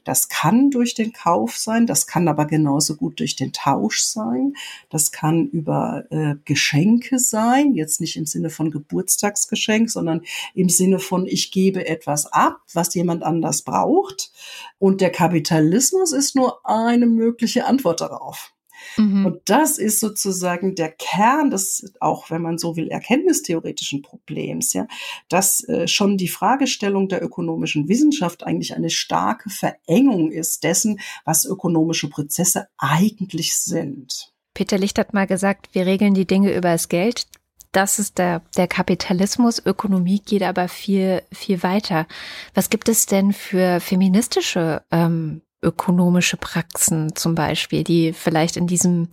[0.03, 4.53] Das kann durch den Kauf sein, das kann aber genauso gut durch den Tausch sein.
[4.91, 10.21] Das kann über äh, Geschenke sein, jetzt nicht im Sinne von Geburtstagsgeschenk, sondern
[10.53, 14.31] im Sinne von ich gebe etwas ab, was jemand anders braucht.
[14.77, 18.53] Und der Kapitalismus ist nur eine mögliche Antwort darauf.
[18.97, 19.25] Mhm.
[19.25, 24.87] Und das ist sozusagen der Kern des, auch wenn man so will, erkenntnistheoretischen Problems, ja,
[25.29, 31.45] dass äh, schon die Fragestellung der ökonomischen Wissenschaft eigentlich eine starke Verengung ist dessen, was
[31.45, 34.33] ökonomische Prozesse eigentlich sind.
[34.53, 37.27] Peter Licht hat mal gesagt, wir regeln die Dinge über das Geld.
[37.71, 39.65] das ist der, der Kapitalismus.
[39.65, 42.05] Ökonomie geht aber viel, viel weiter.
[42.53, 49.07] Was gibt es denn für feministische ähm, ökonomische Praxen zum Beispiel, die vielleicht in diesem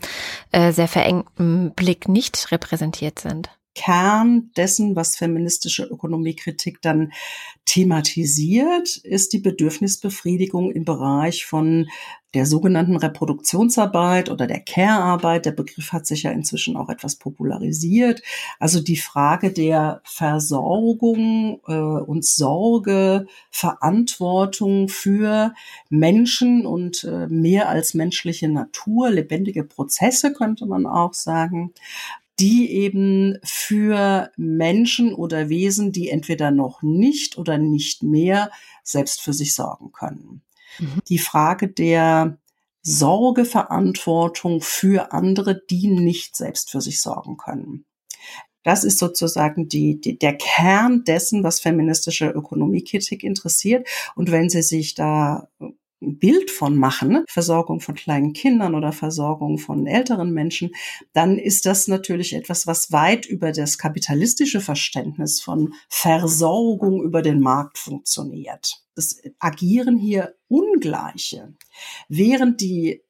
[0.53, 3.51] äh, sehr verengten Blick nicht repräsentiert sind?
[3.75, 7.13] Kern dessen, was feministische Ökonomiekritik dann
[7.65, 11.89] thematisiert, ist die Bedürfnisbefriedigung im Bereich von
[12.35, 15.47] der sogenannten Reproduktionsarbeit oder der Care-Arbeit.
[15.47, 18.23] Der Begriff hat sich ja inzwischen auch etwas popularisiert.
[18.59, 25.55] Also die Frage der Versorgung äh, und Sorge, Verantwortung für
[25.89, 31.73] Menschen und äh, mehr als menschliche Natur, lebendige Prozesse könnte man auch sagen
[32.41, 38.51] die eben für Menschen oder Wesen, die entweder noch nicht oder nicht mehr
[38.83, 40.41] selbst für sich sorgen können.
[40.79, 41.01] Mhm.
[41.09, 42.39] Die Frage der
[42.83, 47.85] Sorgeverantwortung für andere, die nicht selbst für sich sorgen können.
[48.63, 53.89] Das ist sozusagen die, die, der Kern dessen, was feministische Ökonomiekritik interessiert.
[54.15, 55.49] Und wenn Sie sich da
[56.01, 57.25] Bild von machen?
[57.29, 60.71] Versorgung von kleinen Kindern oder Versorgung von älteren Menschen,
[61.13, 67.41] dann ist das natürlich etwas, was weit über das kapitalistische Verständnis von Versorgung über den
[67.41, 68.83] Markt funktioniert.
[69.01, 71.55] Es agieren hier Ungleiche.
[72.09, 73.03] Während die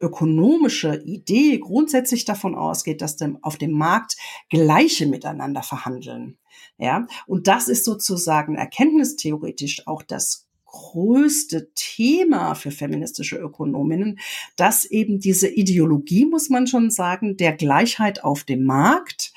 [0.00, 4.16] ökonomische Idee grundsätzlich davon ausgeht, dass dem, auf dem Markt
[4.48, 6.38] Gleiche miteinander verhandeln.
[6.78, 14.20] Ja, und das ist sozusagen erkenntnistheoretisch auch das größte Thema für feministische Ökonominnen,
[14.56, 19.32] dass eben diese Ideologie, muss man schon sagen, der Gleichheit auf dem Markt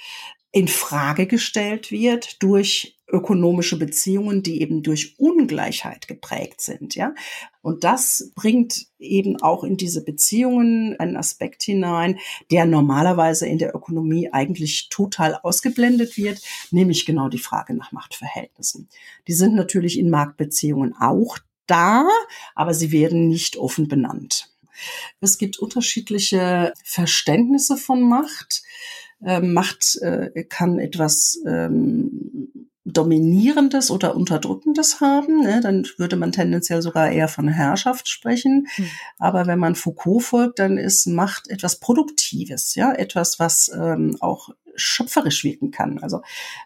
[0.51, 7.13] in Frage gestellt wird durch ökonomische Beziehungen, die eben durch Ungleichheit geprägt sind, ja.
[7.61, 12.19] Und das bringt eben auch in diese Beziehungen einen Aspekt hinein,
[12.51, 18.89] der normalerweise in der Ökonomie eigentlich total ausgeblendet wird, nämlich genau die Frage nach Machtverhältnissen.
[19.27, 22.07] Die sind natürlich in Marktbeziehungen auch da,
[22.55, 24.49] aber sie werden nicht offen benannt.
[25.21, 28.63] Es gibt unterschiedliche Verständnisse von Macht.
[29.23, 36.81] Ähm, Macht äh, kann etwas ähm, Dominierendes oder Unterdrückendes haben, ne, dann würde man tendenziell
[36.81, 38.67] sogar eher von Herrschaft sprechen.
[38.77, 38.89] Mhm.
[39.19, 44.49] Aber wenn man Foucault folgt, dann ist Macht etwas Produktives, ja, etwas, was ähm, auch
[44.75, 45.99] schöpferisch wirken kann.
[45.99, 46.21] Also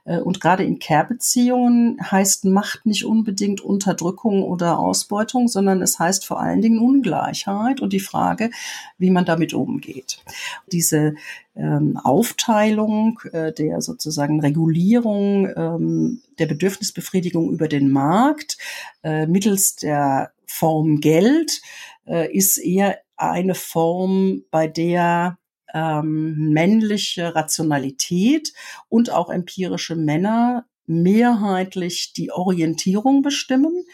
[0.05, 6.25] äh, und gerade in Care-Beziehungen heißt Macht nicht unbedingt Unterdrückung oder Ausbeutung, sondern es heißt
[6.25, 8.51] vor allen Dingen Ungleichheit und die Frage,
[8.97, 10.23] wie man damit umgeht.
[10.71, 11.15] Diese
[11.55, 18.57] ähm, Aufteilung äh, der sozusagen Regulierung ähm, der Bedürfnisbefriedigung über den Markt
[19.03, 21.61] äh, mittels der Form Geld
[22.05, 25.37] äh, ist eher eine Form, bei der
[25.73, 28.53] ähm, männliche Rationalität
[28.89, 33.85] und auch empirische Männer mehrheitlich die Orientierung bestimmen,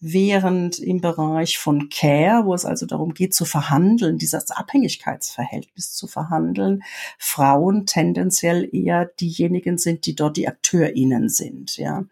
[0.00, 6.06] während im Bereich von Care, wo es also darum geht zu verhandeln, dieses Abhängigkeitsverhältnis zu
[6.06, 6.82] verhandeln,
[7.18, 12.04] Frauen tendenziell eher diejenigen sind, die dort die AkteurInnen sind, ja.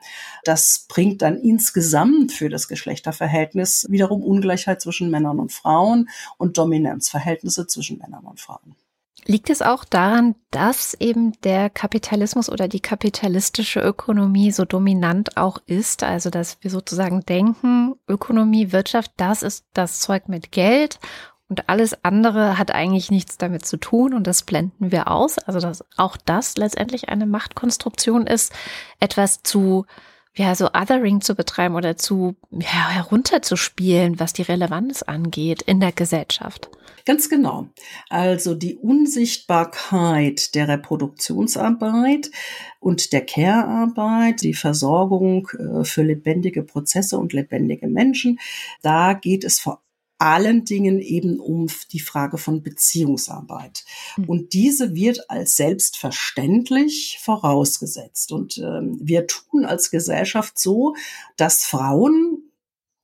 [0.44, 7.66] Das bringt dann insgesamt für das Geschlechterverhältnis wiederum Ungleichheit zwischen Männern und Frauen und Dominanzverhältnisse
[7.66, 8.76] zwischen Männern und Frauen.
[9.24, 15.58] Liegt es auch daran, dass eben der Kapitalismus oder die kapitalistische Ökonomie so dominant auch
[15.66, 16.04] ist?
[16.04, 21.00] Also, dass wir sozusagen denken, Ökonomie, Wirtschaft, das ist das Zeug mit Geld
[21.48, 25.38] und alles andere hat eigentlich nichts damit zu tun und das blenden wir aus.
[25.38, 28.52] Also, dass auch das letztendlich eine Machtkonstruktion ist,
[29.00, 29.86] etwas zu
[30.34, 35.92] ja, so Othering zu betreiben oder zu ja, herunterzuspielen, was die Relevanz angeht in der
[35.92, 36.68] Gesellschaft.
[37.06, 37.68] Ganz genau.
[38.10, 42.32] Also die Unsichtbarkeit der Reproduktionsarbeit
[42.80, 48.40] und der Care-Arbeit, die Versorgung äh, für lebendige Prozesse und lebendige Menschen,
[48.82, 49.82] da geht es vor
[50.18, 53.84] allen Dingen eben um die Frage von Beziehungsarbeit.
[54.16, 54.24] Mhm.
[54.24, 58.32] Und diese wird als selbstverständlich vorausgesetzt.
[58.32, 60.96] Und ähm, wir tun als Gesellschaft so,
[61.36, 62.35] dass Frauen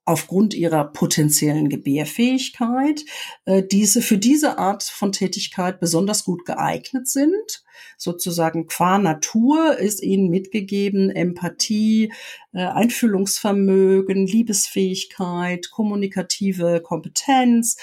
[0.04, 3.04] aufgrund ihrer potenziellen Gebärfähigkeit
[3.44, 7.64] äh, diese für diese Art von Tätigkeit besonders gut geeignet sind.
[7.96, 12.12] Sozusagen qua Natur ist ihnen mitgegeben Empathie,
[12.52, 17.76] äh, Einfühlungsvermögen, Liebesfähigkeit, kommunikative Kompetenz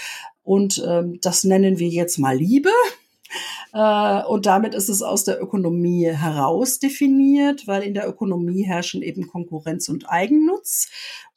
[0.44, 2.72] und ähm, das nennen wir jetzt mal Liebe.
[3.74, 9.02] Äh, und damit ist es aus der Ökonomie heraus definiert, weil in der Ökonomie herrschen
[9.02, 10.90] eben Konkurrenz und Eigennutz.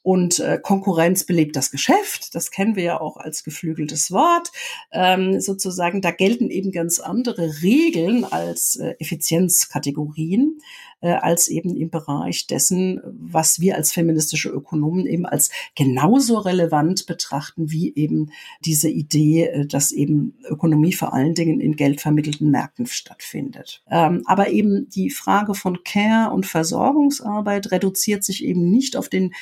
[0.03, 4.51] Und äh, Konkurrenz belebt das Geschäft, das kennen wir ja auch als geflügeltes Wort.
[4.91, 10.59] Ähm, sozusagen, da gelten eben ganz andere Regeln als äh, Effizienzkategorien,
[11.03, 17.07] äh, als eben im Bereich dessen, was wir als feministische Ökonomen eben als genauso relevant
[17.07, 18.31] betrachten wie eben
[18.65, 23.83] diese Idee, äh, dass eben Ökonomie vor allen Dingen in geldvermittelten Märkten stattfindet.
[23.91, 29.33] Ähm, aber eben die Frage von Care und Versorgungsarbeit reduziert sich eben nicht auf den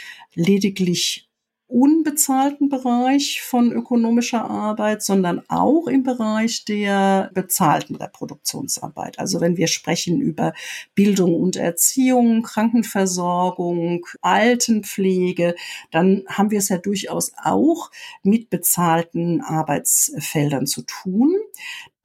[0.51, 1.31] lediglich
[1.71, 9.21] unbezahlten Bereich von ökonomischer Arbeit, sondern auch im Bereich der bezahlten Reproduktionsarbeit.
[9.21, 10.53] Also wenn wir sprechen über
[10.97, 15.55] Bildung und Erziehung, Krankenversorgung, Altenpflege,
[15.93, 17.93] dann haben wir es ja durchaus auch
[18.25, 21.37] mit bezahlten Arbeitsfeldern zu tun.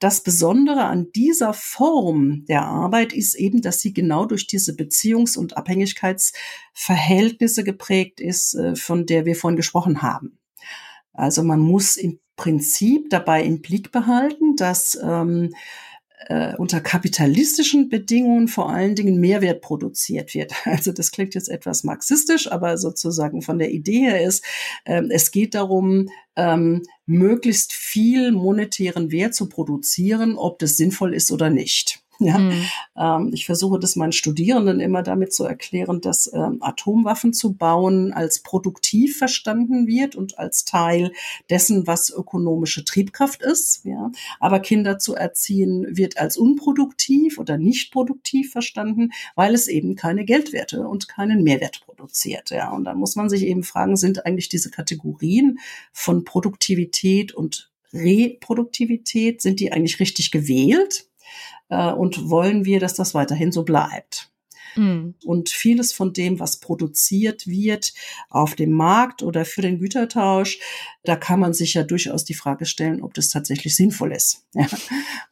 [0.05, 5.35] Das Besondere an dieser Form der Arbeit ist eben, dass sie genau durch diese Beziehungs-
[5.35, 10.37] und Abhängigkeitsverhältnisse geprägt ist, äh, von der wir vorhin gesprochen haben.
[11.11, 15.55] Also man muss im Prinzip dabei im Blick behalten, dass ähm,
[16.27, 20.53] äh, unter kapitalistischen Bedingungen vor allen Dingen Mehrwert produziert wird.
[20.65, 24.43] Also das klingt jetzt etwas marxistisch, aber sozusagen von der Idee her ist,
[24.83, 31.31] äh, es geht darum, ähm, möglichst viel monetären Wert zu produzieren, ob das sinnvoll ist
[31.31, 32.04] oder nicht.
[32.19, 32.65] Ja, mhm.
[32.97, 38.13] ähm, ich versuche das meinen Studierenden immer damit zu erklären, dass ähm, Atomwaffen zu bauen
[38.13, 41.11] als produktiv verstanden wird und als Teil
[41.49, 43.83] dessen, was ökonomische Triebkraft ist.
[43.83, 49.95] Ja, aber Kinder zu erziehen wird als unproduktiv oder nicht produktiv verstanden, weil es eben
[49.95, 52.49] keine Geldwerte und keinen Mehrwert produziert.
[52.49, 55.59] Ja, und dann muss man sich eben fragen, sind eigentlich diese Kategorien
[55.91, 61.07] von Produktivität und Reproduktivität, sind die eigentlich richtig gewählt?
[61.69, 64.31] Äh, und wollen wir, dass das weiterhin so bleibt.
[64.75, 65.15] Mhm.
[65.23, 67.93] Und vieles von dem, was produziert wird
[68.29, 70.59] auf dem Markt oder für den Gütertausch,
[71.03, 74.43] da kann man sich ja durchaus die Frage stellen, ob das tatsächlich sinnvoll ist.
[74.55, 74.67] Ja.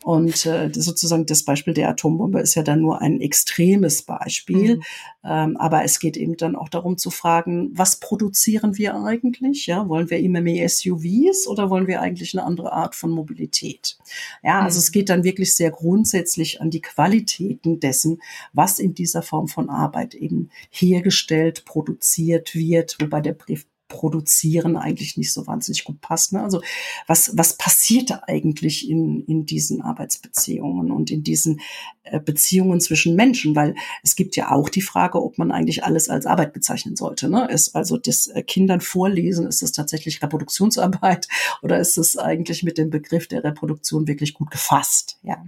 [0.03, 4.75] Und äh, sozusagen das Beispiel der Atombombe ist ja dann nur ein extremes Beispiel.
[4.75, 4.84] Mhm.
[5.25, 9.65] Ähm, aber es geht eben dann auch darum zu fragen, was produzieren wir eigentlich?
[9.65, 13.97] Ja, wollen wir immer mehr SUVs oder wollen wir eigentlich eine andere Art von Mobilität?
[14.43, 14.79] Ja, also mhm.
[14.79, 19.71] es geht dann wirklich sehr grundsätzlich an die Qualitäten dessen, was in dieser Form von
[19.71, 26.33] Arbeit eben hergestellt, produziert wird, wobei der Brief produzieren eigentlich nicht so wahnsinnig gut passt.
[26.33, 26.43] Ne?
[26.43, 26.61] Also
[27.07, 31.61] was, was passiert da eigentlich in, in diesen Arbeitsbeziehungen und in diesen
[32.03, 33.55] äh, Beziehungen zwischen Menschen?
[33.55, 37.27] Weil es gibt ja auch die Frage, ob man eigentlich alles als Arbeit bezeichnen sollte.
[37.27, 37.47] Ne?
[37.49, 41.27] Ist also das äh, Kindern vorlesen, ist es tatsächlich Reproduktionsarbeit
[41.63, 45.17] oder ist es eigentlich mit dem Begriff der Reproduktion wirklich gut gefasst?
[45.23, 45.43] Ja.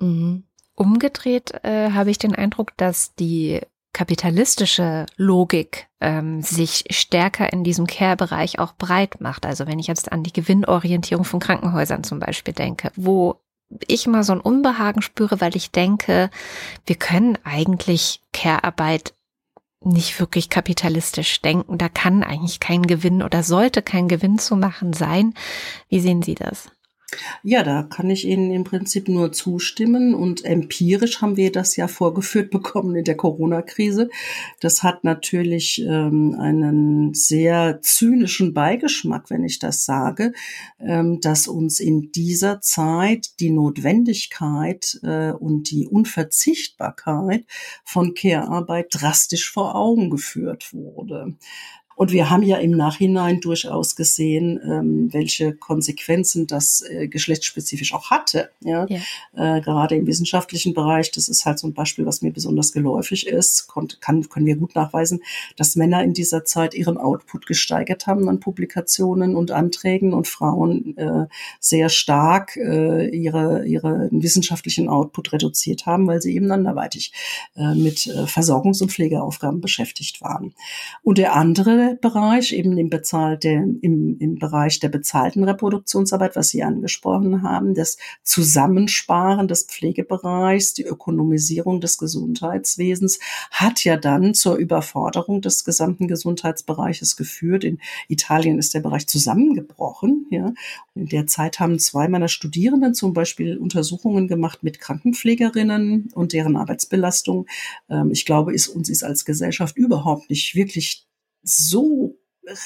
[0.00, 0.49] Mhm.
[0.80, 3.60] Umgedreht äh, habe ich den Eindruck, dass die
[3.92, 9.44] kapitalistische Logik ähm, sich stärker in diesem Care-Bereich auch breit macht.
[9.44, 13.40] Also wenn ich jetzt an die Gewinnorientierung von Krankenhäusern zum Beispiel denke, wo
[13.88, 16.30] ich immer so ein Unbehagen spüre, weil ich denke,
[16.86, 19.12] wir können eigentlich Care-Arbeit
[19.82, 21.76] nicht wirklich kapitalistisch denken.
[21.76, 25.34] Da kann eigentlich kein Gewinn oder sollte kein Gewinn zu machen sein.
[25.90, 26.70] Wie sehen Sie das?
[27.42, 30.14] Ja, da kann ich Ihnen im Prinzip nur zustimmen.
[30.14, 34.10] Und empirisch haben wir das ja vorgeführt bekommen in der Corona-Krise.
[34.60, 40.32] Das hat natürlich ähm, einen sehr zynischen Beigeschmack, wenn ich das sage,
[40.78, 47.44] ähm, dass uns in dieser Zeit die Notwendigkeit äh, und die Unverzichtbarkeit
[47.84, 51.34] von Care-Arbeit drastisch vor Augen geführt wurde.
[52.00, 58.10] Und wir haben ja im Nachhinein durchaus gesehen, ähm, welche Konsequenzen das äh, geschlechtsspezifisch auch
[58.10, 58.48] hatte.
[58.64, 58.86] Ja?
[58.88, 59.00] ja.
[59.36, 63.26] Äh, gerade im wissenschaftlichen Bereich, das ist halt so ein Beispiel, was mir besonders geläufig
[63.26, 65.22] ist, konnt, kann, können wir gut nachweisen,
[65.58, 70.96] dass Männer in dieser Zeit ihren Output gesteigert haben an Publikationen und Anträgen und Frauen
[70.96, 71.26] äh,
[71.58, 77.12] sehr stark äh, ihre, ihre wissenschaftlichen Output reduziert haben, weil sie eben anderweitig
[77.56, 80.54] äh, mit äh, Versorgungs- und Pflegeaufgaben beschäftigt waren.
[81.02, 86.62] Und der andere Bereich, eben im, bezahlt, im, im Bereich der bezahlten Reproduktionsarbeit, was Sie
[86.62, 93.18] angesprochen haben, das Zusammensparen des Pflegebereichs, die Ökonomisierung des Gesundheitswesens,
[93.50, 97.64] hat ja dann zur Überforderung des gesamten Gesundheitsbereiches geführt.
[97.64, 100.26] In Italien ist der Bereich zusammengebrochen.
[100.30, 100.52] Ja.
[100.94, 106.56] In der Zeit haben zwei meiner Studierenden zum Beispiel Untersuchungen gemacht mit Krankenpflegerinnen und deren
[106.56, 107.46] Arbeitsbelastung.
[107.88, 111.06] Ähm, ich glaube, ist uns ist als Gesellschaft überhaupt nicht wirklich
[111.42, 112.16] so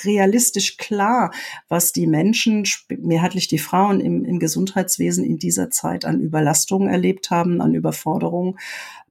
[0.05, 1.33] realistisch klar,
[1.69, 2.65] was die Menschen,
[2.99, 8.59] mehrheitlich die Frauen im, im Gesundheitswesen in dieser Zeit an Überlastungen erlebt haben, an Überforderung,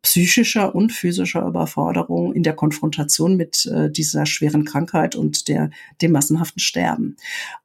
[0.01, 5.69] psychischer und physischer Überforderung in der Konfrontation mit äh, dieser schweren Krankheit und der,
[6.01, 7.17] dem massenhaften Sterben.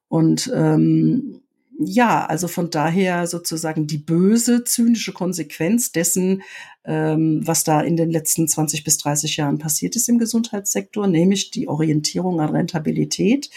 [0.09, 1.41] Und ähm,
[1.81, 6.43] ja, also von daher sozusagen die böse, zynische Konsequenz dessen,
[6.85, 11.53] ähm, was da in den letzten 20 bis 30 Jahren passiert ist im Gesundheitssektor, nämlich
[11.53, 13.51] die Orientierung an Rentabilität,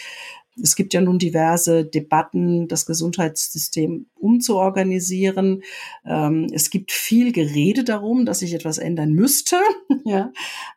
[0.60, 5.62] es gibt ja nun diverse Debatten, das Gesundheitssystem umzuorganisieren.
[6.04, 9.56] Ähm, es gibt viel Gerede darum, dass sich etwas ändern müsste.
[10.04, 10.32] ja.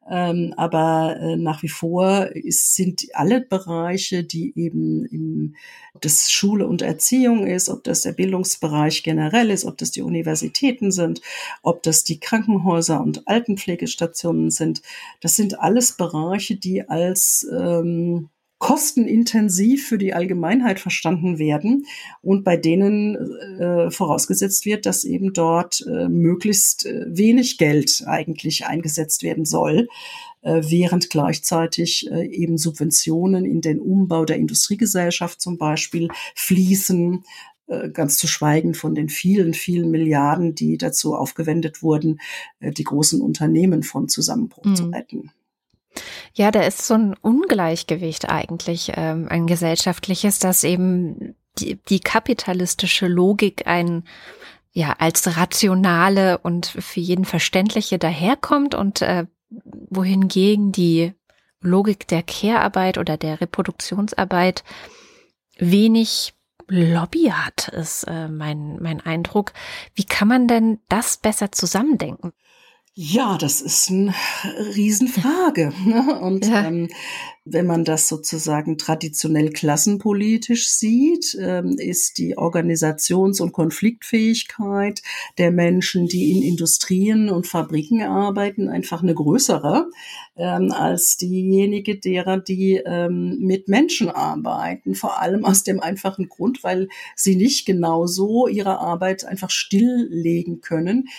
[0.09, 5.55] Ähm, aber äh, nach wie vor ist, sind alle Bereiche, die eben im,
[5.99, 10.91] das Schule und Erziehung ist, ob das der Bildungsbereich generell ist, ob das die Universitäten
[10.91, 11.21] sind,
[11.63, 14.81] ob das die Krankenhäuser und Altenpflegestationen sind,
[15.21, 18.29] das sind alles Bereiche, die als ähm,
[18.65, 21.85] kostenintensiv für die Allgemeinheit verstanden werden
[22.23, 23.15] und bei denen
[23.59, 29.87] äh, vorausgesetzt wird, dass eben dort äh, möglichst äh, wenig Geld eigentlich eingesetzt werden soll,
[30.41, 37.23] äh, während gleichzeitig äh, eben Subventionen in den Umbau der Industriegesellschaft zum Beispiel fließen,
[37.67, 42.19] äh, ganz zu schweigen von den vielen, vielen Milliarden, die dazu aufgewendet wurden,
[42.61, 44.75] die großen Unternehmen von Zusammenbruch mhm.
[44.75, 45.31] zu retten.
[46.33, 53.07] Ja, da ist so ein Ungleichgewicht eigentlich, ähm, ein gesellschaftliches, dass eben die, die kapitalistische
[53.07, 54.03] Logik ein
[54.71, 59.25] ja als rationale und für jeden verständliche daherkommt und äh,
[59.89, 61.13] wohingegen die
[61.61, 64.63] Logik der Care-Arbeit oder der Reproduktionsarbeit
[65.57, 66.33] wenig
[66.67, 69.53] Lobby hat, ist äh, mein, mein Eindruck.
[69.93, 72.33] Wie kann man denn das besser zusammendenken?
[72.97, 74.13] Ja, das ist eine
[74.75, 75.73] Riesenfrage.
[75.85, 76.17] Ne?
[76.19, 76.63] Und ja.
[76.63, 76.87] ähm,
[77.47, 85.03] wenn man das sozusagen traditionell klassenpolitisch sieht, ähm, ist die Organisations- und Konfliktfähigkeit
[85.37, 89.91] der Menschen, die in Industrien und Fabriken arbeiten, einfach eine größere
[90.37, 94.95] ähm, als diejenige derer, die ähm, mit Menschen arbeiten.
[94.95, 101.09] Vor allem aus dem einfachen Grund, weil sie nicht genauso ihre Arbeit einfach stilllegen können.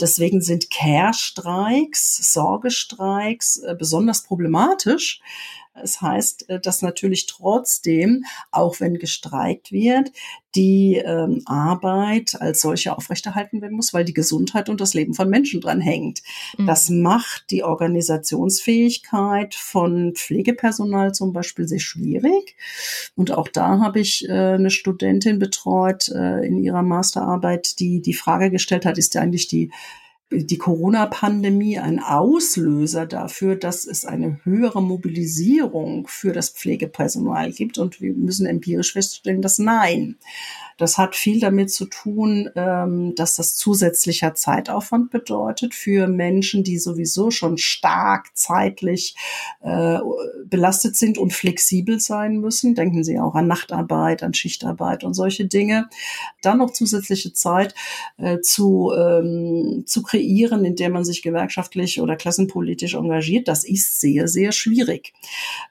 [0.00, 5.20] deswegen sind Care-Streiks, Sorgestreiks äh, besonders problematisch
[5.74, 10.12] es heißt, äh, dass natürlich trotzdem, auch wenn gestreikt wird,
[10.54, 15.30] die ähm, Arbeit als solche aufrechterhalten werden muss, weil die Gesundheit und das Leben von
[15.30, 16.22] Menschen dran hängt.
[16.58, 16.66] Mhm.
[16.66, 22.56] Das macht die Organisationsfähigkeit von Pflegepersonal zum Beispiel sehr schwierig.
[23.16, 28.14] Und auch da habe ich äh, eine Studentin betreut äh, in ihrer Masterarbeit, die die
[28.14, 29.70] Frage gestellt hat, ist ja eigentlich die
[30.32, 37.78] die Corona-Pandemie ein Auslöser dafür, dass es eine höhere Mobilisierung für das Pflegepersonal gibt.
[37.78, 40.16] Und wir müssen empirisch feststellen, dass nein.
[40.78, 46.78] Das hat viel damit zu tun, ähm, dass das zusätzlicher Zeitaufwand bedeutet für Menschen, die
[46.78, 49.14] sowieso schon stark zeitlich
[49.60, 49.98] äh,
[50.44, 52.74] belastet sind und flexibel sein müssen.
[52.74, 55.88] Denken Sie auch an Nachtarbeit, an Schichtarbeit und solche Dinge.
[56.42, 57.74] Dann noch zusätzliche Zeit
[58.16, 64.00] äh, zu, ähm, zu kreieren, in der man sich gewerkschaftlich oder klassenpolitisch engagiert, das ist
[64.00, 65.12] sehr, sehr schwierig.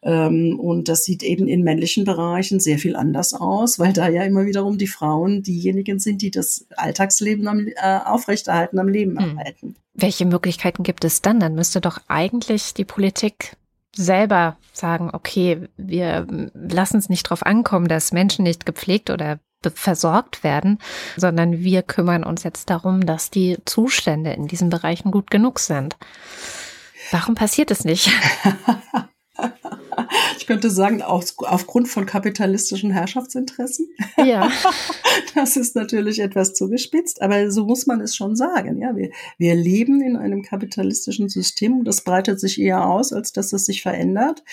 [0.03, 4.23] Ähm, und das sieht eben in männlichen Bereichen sehr viel anders aus, weil da ja
[4.23, 9.37] immer wiederum die Frauen diejenigen sind, die das Alltagsleben am, äh, aufrechterhalten, am Leben hm.
[9.37, 9.75] erhalten.
[9.93, 11.39] Welche Möglichkeiten gibt es dann?
[11.39, 13.57] Dann müsste doch eigentlich die Politik
[13.93, 19.39] selber sagen, okay, wir lassen es nicht darauf ankommen, dass Menschen nicht gepflegt oder
[19.69, 20.79] versorgt werden,
[21.17, 25.97] sondern wir kümmern uns jetzt darum, dass die Zustände in diesen Bereichen gut genug sind.
[27.11, 28.09] Warum passiert es nicht?
[30.41, 33.89] Ich könnte sagen, aus, aufgrund von kapitalistischen Herrschaftsinteressen.
[34.17, 34.49] Ja.
[35.35, 38.81] Das ist natürlich etwas zugespitzt, aber so muss man es schon sagen.
[38.81, 43.33] Ja, wir, wir leben in einem kapitalistischen System und das breitet sich eher aus, als
[43.33, 44.43] dass es sich verändert.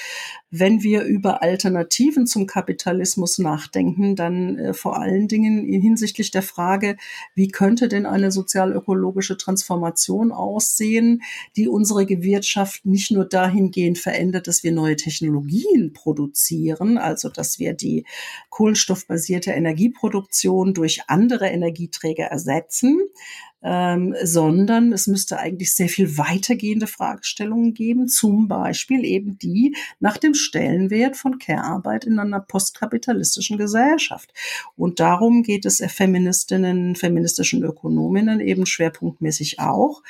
[0.50, 6.96] Wenn wir über Alternativen zum Kapitalismus nachdenken, dann äh, vor allen Dingen hinsichtlich der Frage,
[7.34, 11.22] wie könnte denn eine sozial-ökologische Transformation aussehen,
[11.56, 17.74] die unsere Wirtschaft nicht nur dahingehend verändert, dass wir neue Technologien produzieren, also dass wir
[17.74, 18.04] die
[18.50, 23.00] kohlenstoffbasierte Energieproduktion durch andere Energieträger ersetzen,
[23.62, 30.16] ähm, sondern es müsste eigentlich sehr viel weitergehende Fragestellungen geben, zum Beispiel eben die nach
[30.16, 34.32] dem Stellenwert von Care-Arbeit in einer postkapitalistischen Gesellschaft.
[34.76, 40.02] Und darum geht es Feministinnen, feministischen Ökonominnen eben schwerpunktmäßig auch.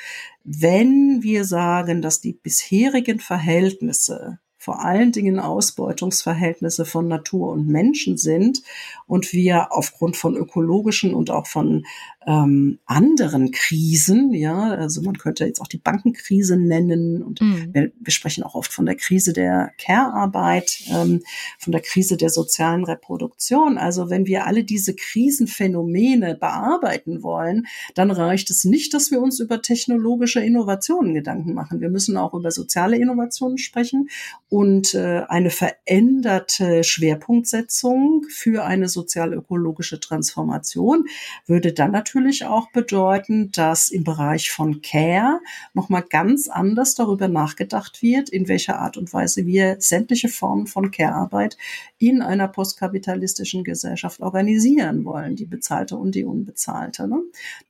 [0.43, 8.17] Wenn wir sagen, dass die bisherigen Verhältnisse vor allen Dingen Ausbeutungsverhältnisse von Natur und Menschen
[8.17, 8.61] sind
[9.07, 11.85] und wir aufgrund von ökologischen und auch von
[12.27, 17.69] ähm, anderen Krisen, ja, also man könnte jetzt auch die Bankenkrise nennen und mhm.
[17.73, 21.23] wir, wir, sprechen auch oft von der Krise der Care-Arbeit, ähm,
[21.57, 23.77] von der Krise der sozialen Reproduktion.
[23.77, 29.39] Also wenn wir alle diese Krisenphänomene bearbeiten wollen, dann reicht es nicht, dass wir uns
[29.39, 31.79] über technologische Innovationen Gedanken machen.
[31.79, 34.09] Wir müssen auch über soziale Innovationen sprechen
[34.49, 41.05] und äh, eine veränderte Schwerpunktsetzung für eine sozial-ökologische Transformation
[41.45, 45.39] würde dann natürlich natürlich auch bedeuten, dass im Bereich von Care
[45.75, 50.89] nochmal ganz anders darüber nachgedacht wird, in welcher Art und Weise wir sämtliche Formen von
[50.89, 51.55] Care-Arbeit
[51.99, 57.07] in einer postkapitalistischen Gesellschaft organisieren wollen, die bezahlte und die unbezahlte.
[57.07, 57.21] Ne?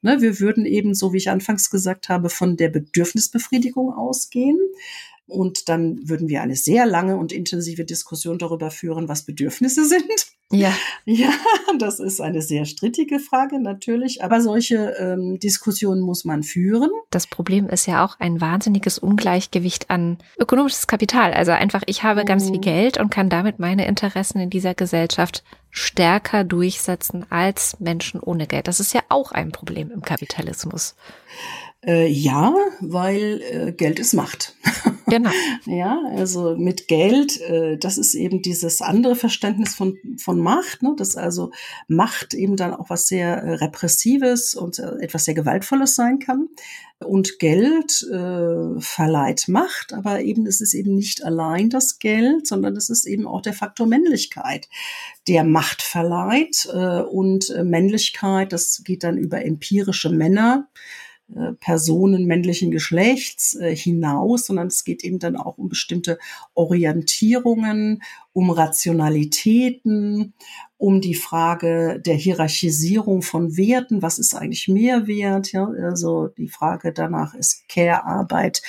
[0.02, 4.58] Ne, wir würden eben, so wie ich anfangs gesagt habe, von der Bedürfnisbefriedigung ausgehen.
[5.30, 10.04] Und dann würden wir eine sehr lange und intensive Diskussion darüber führen, was Bedürfnisse sind.
[10.52, 10.74] Ja.
[11.06, 11.32] Ja,
[11.80, 16.92] das ist eine sehr strittige Frage natürlich, aber solche ähm, Diskussionen muss man führen.
[17.10, 21.34] Das Problem ist ja auch ein wahnsinniges Ungleichgewicht an ökonomisches Kapital.
[21.34, 22.62] Also einfach, ich habe ganz viel mhm.
[22.62, 28.68] Geld und kann damit meine Interessen in dieser Gesellschaft stärker durchsetzen als Menschen ohne Geld.
[28.68, 30.96] Das ist ja auch ein Problem im Kapitalismus.
[31.86, 34.56] Äh, ja, weil äh, Geld ist Macht.
[35.10, 35.32] Genau.
[35.66, 40.94] ja, also mit Geld, äh, das ist eben dieses andere Verständnis von, von Macht, ne?
[40.96, 41.50] dass also
[41.88, 46.48] Macht eben dann auch was sehr äh, Repressives und äh, etwas sehr Gewaltvolles sein kann.
[47.04, 52.76] Und Geld äh, verleiht Macht, aber eben es ist eben nicht allein das Geld, sondern
[52.76, 54.70] es ist eben auch der Faktor Männlichkeit,
[55.28, 56.70] der Macht verleiht.
[56.72, 60.68] Äh, und äh, Männlichkeit, das geht dann über empirische Männer
[61.36, 66.18] äh, Personen männlichen Geschlechts äh, hinaus, sondern es geht eben dann auch um bestimmte
[66.54, 68.02] Orientierungen,
[68.34, 70.34] um Rationalitäten,
[70.78, 74.02] um die Frage der Hierarchisierung von Werten.
[74.02, 75.52] Was ist eigentlich Mehrwert?
[75.52, 78.62] Ja, also die Frage danach ist Care-Arbeit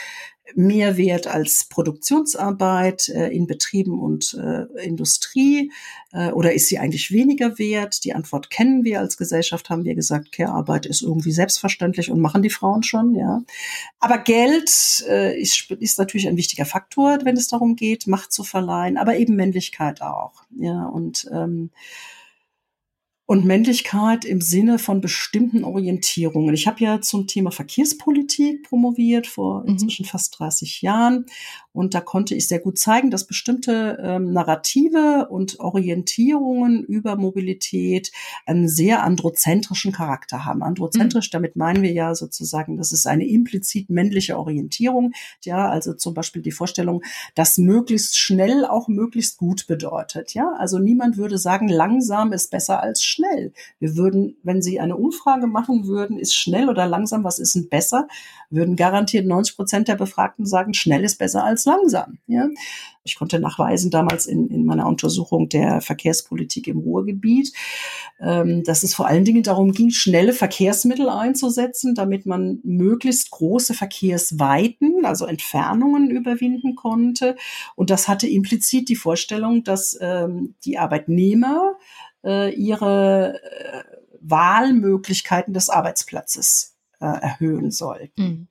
[0.54, 5.72] mehr wert als Produktionsarbeit äh, in Betrieben und äh, Industrie?
[6.12, 8.04] Äh, oder ist sie eigentlich weniger wert?
[8.04, 12.42] Die Antwort kennen wir als Gesellschaft, haben wir gesagt, Care-Arbeit ist irgendwie selbstverständlich und machen
[12.42, 13.42] die Frauen schon, ja.
[13.98, 14.70] Aber Geld
[15.08, 19.16] äh, ist, ist natürlich ein wichtiger Faktor, wenn es darum geht, Macht zu verleihen, aber
[19.16, 20.86] eben Männlichkeit auch, ja.
[20.86, 21.70] Und ähm,
[23.30, 26.52] und Männlichkeit im Sinne von bestimmten Orientierungen.
[26.52, 29.68] Ich habe ja zum Thema Verkehrspolitik promoviert vor mhm.
[29.68, 30.08] inzwischen mhm.
[30.08, 31.26] fast 30 Jahren
[31.72, 38.10] und da konnte ich sehr gut zeigen, dass bestimmte ähm, Narrative und Orientierungen über Mobilität
[38.46, 40.64] einen sehr androzentrischen Charakter haben.
[40.64, 41.34] Androzentrisch, mhm.
[41.34, 45.12] damit meinen wir ja sozusagen, das ist eine implizit männliche Orientierung.
[45.44, 47.04] Ja, also zum Beispiel die Vorstellung,
[47.36, 50.34] dass möglichst schnell auch möglichst gut bedeutet.
[50.34, 53.52] Ja, also niemand würde sagen, langsam ist besser als schnell schnell.
[53.78, 57.68] Wir würden, wenn Sie eine Umfrage machen würden, ist schnell oder langsam, was ist denn
[57.68, 58.08] besser,
[58.50, 62.18] würden garantiert 90 Prozent der Befragten sagen, schnell ist besser als langsam.
[62.26, 62.48] Ja?
[63.04, 67.52] Ich konnte nachweisen damals in, in meiner Untersuchung der Verkehrspolitik im Ruhrgebiet,
[68.20, 73.72] ähm, dass es vor allen Dingen darum ging, schnelle Verkehrsmittel einzusetzen, damit man möglichst große
[73.72, 77.36] Verkehrsweiten, also Entfernungen überwinden konnte.
[77.74, 81.76] Und das hatte implizit die Vorstellung, dass ähm, die Arbeitnehmer
[82.24, 83.82] äh, ihre äh,
[84.20, 88.22] Wahlmöglichkeiten des Arbeitsplatzes äh, erhöhen sollten.
[88.22, 88.48] Mhm.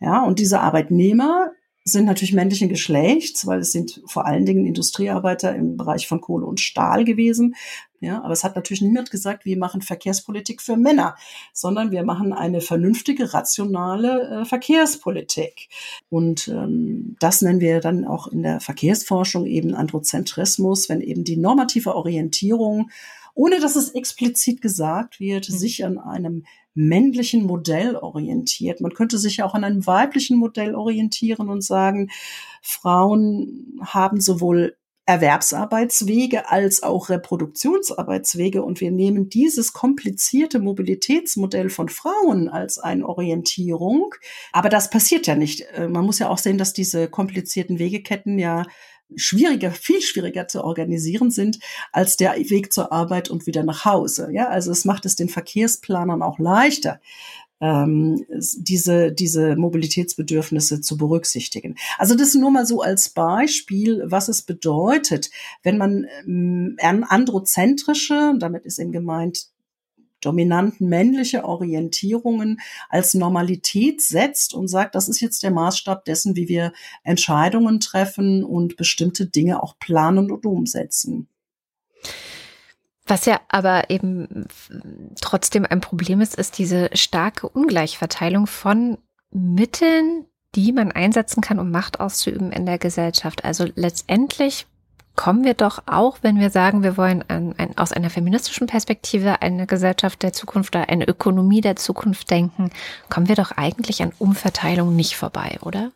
[0.00, 1.52] Ja, und diese Arbeitnehmer
[1.84, 6.46] sind natürlich männlichen Geschlechts, weil es sind vor allen Dingen Industriearbeiter im Bereich von Kohle
[6.46, 7.54] und Stahl gewesen.
[8.02, 11.16] Ja, aber es hat natürlich niemand gesagt, wir machen Verkehrspolitik für Männer,
[11.52, 15.68] sondern wir machen eine vernünftige, rationale äh, Verkehrspolitik.
[16.08, 21.36] Und ähm, das nennen wir dann auch in der Verkehrsforschung eben Androzentrismus, wenn eben die
[21.36, 22.90] normative Orientierung
[23.34, 25.54] ohne dass es explizit gesagt wird, mhm.
[25.54, 26.44] sich an einem
[26.74, 28.80] männlichen Modell orientiert.
[28.80, 32.10] Man könnte sich ja auch an einem weiblichen Modell orientieren und sagen,
[32.62, 34.76] Frauen haben sowohl
[35.10, 44.14] Erwerbsarbeitswege als auch Reproduktionsarbeitswege und wir nehmen dieses komplizierte Mobilitätsmodell von Frauen als eine Orientierung.
[44.52, 45.62] Aber das passiert ja nicht.
[45.72, 48.62] Äh, man muss ja auch sehen, dass diese komplizierten Wegeketten ja
[49.16, 51.58] schwieriger, viel schwieriger zu organisieren sind
[51.90, 54.28] als der Weg zur Arbeit und wieder nach Hause.
[54.32, 57.00] Ja, also es macht es den Verkehrsplanern auch leichter,
[57.60, 58.24] ähm,
[58.56, 61.76] diese, diese Mobilitätsbedürfnisse zu berücksichtigen.
[61.98, 65.30] Also das nur mal so als Beispiel, was es bedeutet,
[65.62, 66.76] wenn man ähm,
[67.08, 69.50] androzentrische, damit ist eben gemeint,
[70.20, 76.48] dominanten männliche Orientierungen als Normalität setzt und sagt, das ist jetzt der Maßstab dessen, wie
[76.48, 76.72] wir
[77.04, 81.28] Entscheidungen treffen und bestimmte Dinge auch planen und umsetzen.
[83.10, 84.46] Was ja aber eben
[85.20, 88.98] trotzdem ein Problem ist, ist diese starke Ungleichverteilung von
[89.32, 93.44] Mitteln, die man einsetzen kann, um Macht auszuüben in der Gesellschaft.
[93.44, 94.68] Also letztendlich
[95.16, 99.42] kommen wir doch auch, wenn wir sagen, wir wollen ein, ein, aus einer feministischen Perspektive
[99.42, 102.70] eine Gesellschaft der Zukunft oder eine Ökonomie der Zukunft denken,
[103.08, 105.90] kommen wir doch eigentlich an Umverteilung nicht vorbei, oder?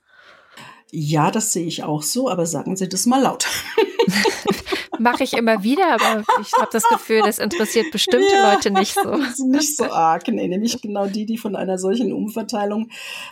[0.91, 3.47] Ja, das sehe ich auch so, aber sagen Sie das mal laut.
[4.99, 8.95] Mache ich immer wieder, aber ich habe das Gefühl, das interessiert bestimmte ja, Leute nicht
[8.95, 9.45] so.
[9.45, 12.91] Nicht so arg, nee, nämlich genau die, die von einer solchen Umverteilung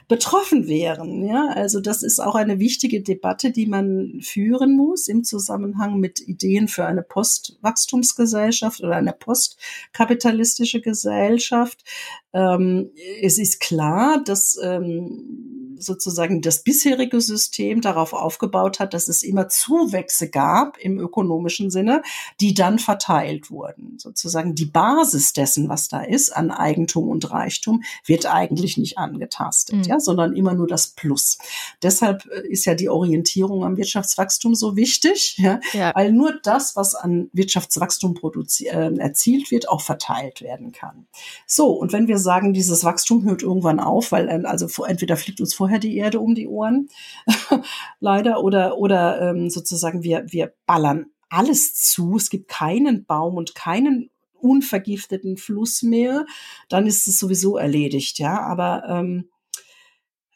[0.09, 1.25] betroffen wären.
[1.27, 6.21] Ja, also das ist auch eine wichtige Debatte, die man führen muss im Zusammenhang mit
[6.21, 11.85] Ideen für eine Postwachstumsgesellschaft oder eine postkapitalistische Gesellschaft.
[12.33, 12.91] Ähm,
[13.21, 19.49] es ist klar, dass ähm, sozusagen das bisherige System darauf aufgebaut hat, dass es immer
[19.49, 22.03] Zuwächse gab im ökonomischen Sinne,
[22.41, 23.99] die dann verteilt wurden.
[23.99, 29.77] Sozusagen die Basis dessen, was da ist an Eigentum und Reichtum, wird eigentlich nicht angetastet,
[29.77, 29.83] mhm.
[29.85, 31.39] ja, sondern immer nur das Plus.
[31.83, 35.93] Deshalb äh, ist ja die Orientierung am Wirtschaftswachstum so wichtig, ja, ja.
[35.95, 38.19] weil nur das, was an Wirtschaftswachstum
[38.61, 41.07] äh, erzielt wird, auch verteilt werden kann.
[41.47, 45.41] So, und wenn wir sagen, dieses Wachstum hört irgendwann auf, weil äh, also entweder fliegt
[45.41, 46.89] uns vorher die Erde um die Ohren,
[48.01, 52.17] leider, oder, oder ähm, sozusagen wir, wir ballern alles zu.
[52.17, 56.27] Es gibt keinen Baum und keinen unvergifteten Fluss mehr,
[56.69, 58.41] dann ist es sowieso erledigt, ja.
[58.41, 59.29] Aber ähm,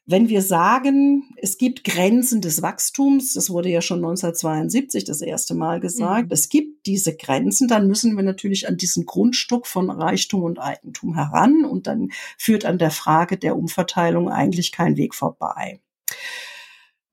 [0.09, 5.57] wenn wir sagen, es gibt Grenzen des Wachstums, das wurde ja schon 1972 das erste
[5.57, 6.33] Mal gesagt, mhm.
[6.33, 11.17] es gibt diese Grenzen, dann müssen wir natürlich an diesen Grundstück von Reichtum und Eigentum
[11.17, 15.81] heran und dann führt an der Frage der Umverteilung eigentlich kein Weg vorbei.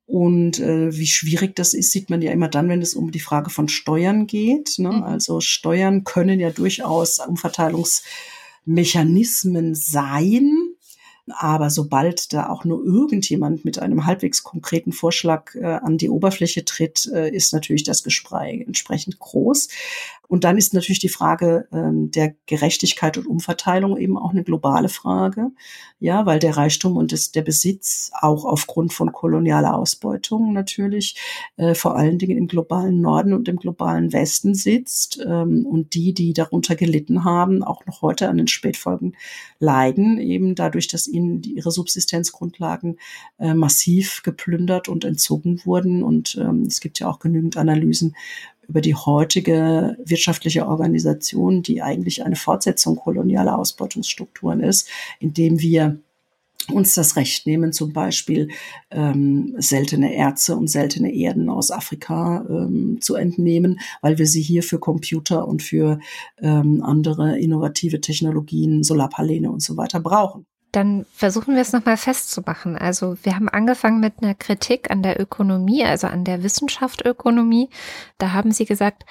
[0.06, 3.20] Und äh, wie schwierig das ist, sieht man ja immer dann, wenn es um die
[3.20, 4.76] Frage von Steuern geht.
[4.78, 4.92] Ne?
[4.92, 5.04] Mhm.
[5.04, 10.73] Also Steuern können ja durchaus Umverteilungsmechanismen sein
[11.28, 16.66] aber sobald da auch nur irgendjemand mit einem halbwegs konkreten Vorschlag äh, an die Oberfläche
[16.66, 19.70] tritt, äh, ist natürlich das Gespräch entsprechend groß.
[20.34, 24.90] Und dann ist natürlich die Frage ähm, der Gerechtigkeit und Umverteilung eben auch eine globale
[24.90, 25.52] Frage.
[26.00, 31.18] Ja, weil der Reichtum und das, der Besitz auch aufgrund von kolonialer Ausbeutung natürlich
[31.58, 35.24] äh, vor allen Dingen im globalen Norden und im globalen Westen sitzt.
[35.24, 39.16] Ähm, und die, die darunter gelitten haben, auch noch heute an den Spätfolgen
[39.60, 42.98] leiden, eben dadurch, dass ihnen die, ihre Subsistenzgrundlagen
[43.38, 46.02] äh, massiv geplündert und entzogen wurden.
[46.02, 48.16] Und ähm, es gibt ja auch genügend Analysen
[48.68, 54.90] über die heutige wirtschaftliche Organisation, die eigentlich eine Fortsetzung kolonialer Ausbeutungsstrukturen ist,
[55.20, 56.00] indem wir
[56.72, 58.50] uns das Recht nehmen, zum Beispiel
[58.90, 64.64] ähm, seltene Erze und seltene Erden aus Afrika ähm, zu entnehmen, weil wir sie hier
[64.64, 66.00] für Computer und für
[66.42, 70.46] ähm, andere innovative Technologien, Solarpaläne und so weiter brauchen.
[70.74, 72.76] Dann versuchen wir es nochmal festzumachen.
[72.76, 77.70] Also wir haben angefangen mit einer Kritik an der Ökonomie, also an der Wissenschaft Ökonomie.
[78.18, 79.06] Da haben Sie gesagt,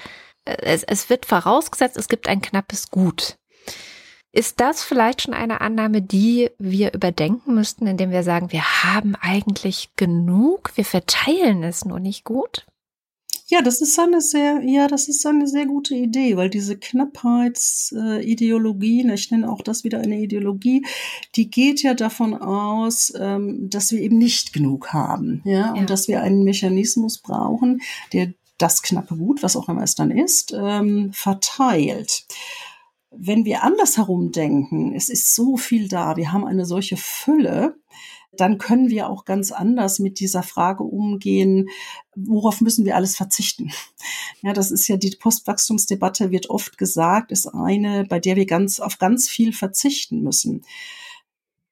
[0.44, 3.38] äh, es, es wird vorausgesetzt, es gibt ein knappes Gut.
[4.32, 9.14] Ist das vielleicht schon eine Annahme, die wir überdenken müssten, indem wir sagen, wir haben
[9.20, 12.66] eigentlich genug, wir verteilen es nur nicht gut?
[13.46, 19.08] Ja, das ist eine sehr, ja, das ist eine sehr gute Idee, weil diese Knappheitsideologie,
[19.08, 20.84] äh, ich nenne auch das wieder eine Ideologie,
[21.36, 25.72] die geht ja davon aus, ähm, dass wir eben nicht genug haben, ja, ja.
[25.74, 27.82] und dass wir einen Mechanismus brauchen,
[28.12, 32.24] der das knappe Gut, was auch immer es dann ist, ähm, verteilt
[33.14, 37.76] wenn wir andersherum denken, es ist so viel da, wir haben eine solche Fülle,
[38.32, 41.68] dann können wir auch ganz anders mit dieser Frage umgehen,
[42.14, 43.72] worauf müssen wir alles verzichten?
[44.40, 48.80] Ja, das ist ja die Postwachstumsdebatte wird oft gesagt, ist eine, bei der wir ganz
[48.80, 50.64] auf ganz viel verzichten müssen.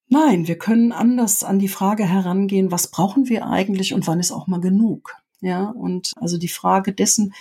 [0.08, 4.32] Nein, wir können anders an die Frage herangehen, was brauchen wir eigentlich und wann ist
[4.32, 5.16] auch mal genug?
[5.40, 7.32] Ja, und also die Frage dessen,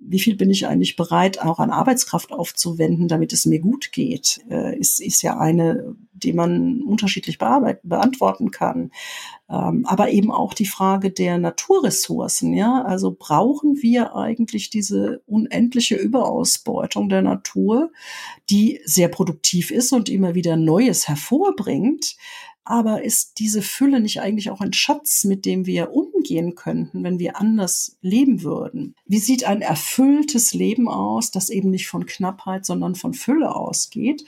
[0.00, 4.40] wie viel bin ich eigentlich bereit, auch an Arbeitskraft aufzuwenden, damit es mir gut geht,
[4.48, 8.92] äh, ist, ist ja eine, die man unterschiedlich beantworten kann.
[9.50, 12.82] Ähm, aber eben auch die Frage der Naturressourcen, ja.
[12.82, 17.90] Also brauchen wir eigentlich diese unendliche Überausbeutung der Natur,
[18.50, 22.16] die sehr produktiv ist und immer wieder Neues hervorbringt,
[22.70, 27.18] Aber ist diese Fülle nicht eigentlich auch ein Schatz, mit dem wir umgehen könnten, wenn
[27.18, 28.94] wir anders leben würden?
[29.06, 34.26] Wie sieht ein erfülltes Leben aus, das eben nicht von Knappheit, sondern von Fülle ausgeht?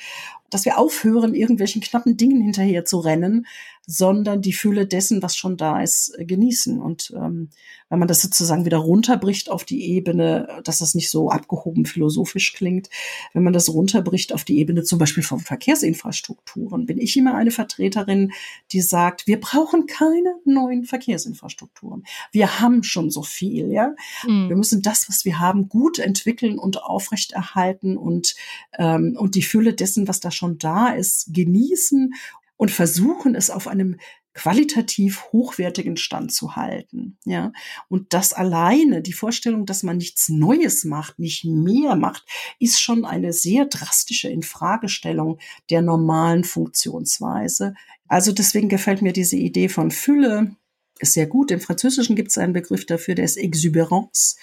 [0.49, 3.47] Dass wir aufhören, irgendwelchen knappen Dingen hinterher zu rennen,
[3.91, 6.81] sondern die Fülle dessen, was schon da ist, äh, genießen.
[6.81, 7.49] Und ähm,
[7.89, 12.53] wenn man das sozusagen wieder runterbricht auf die Ebene, dass das nicht so abgehoben philosophisch
[12.53, 12.89] klingt,
[13.35, 17.51] wenn man das runterbricht auf die Ebene zum Beispiel von Verkehrsinfrastrukturen, bin ich immer eine
[17.51, 18.31] Vertreterin,
[18.71, 22.05] die sagt, wir brauchen keine neuen Verkehrsinfrastrukturen.
[22.31, 23.97] Wir haben schon so viel, ja.
[24.25, 24.51] Mhm.
[24.51, 28.37] Wir müssen das, was wir haben, gut entwickeln und aufrechterhalten und,
[28.79, 32.15] ähm, und die Fülle dessen, was da schon da ist, genießen
[32.61, 33.97] und versuchen es auf einem
[34.35, 37.17] qualitativ hochwertigen Stand zu halten.
[37.25, 37.53] Ja,
[37.89, 42.27] und das alleine, die Vorstellung, dass man nichts Neues macht, nicht mehr macht,
[42.59, 45.39] ist schon eine sehr drastische Infragestellung
[45.71, 47.73] der normalen Funktionsweise.
[48.09, 50.55] Also deswegen gefällt mir diese Idee von Fülle
[51.01, 51.51] sehr gut.
[51.51, 54.37] Im Französischen gibt es einen Begriff dafür, der ist Exuberance.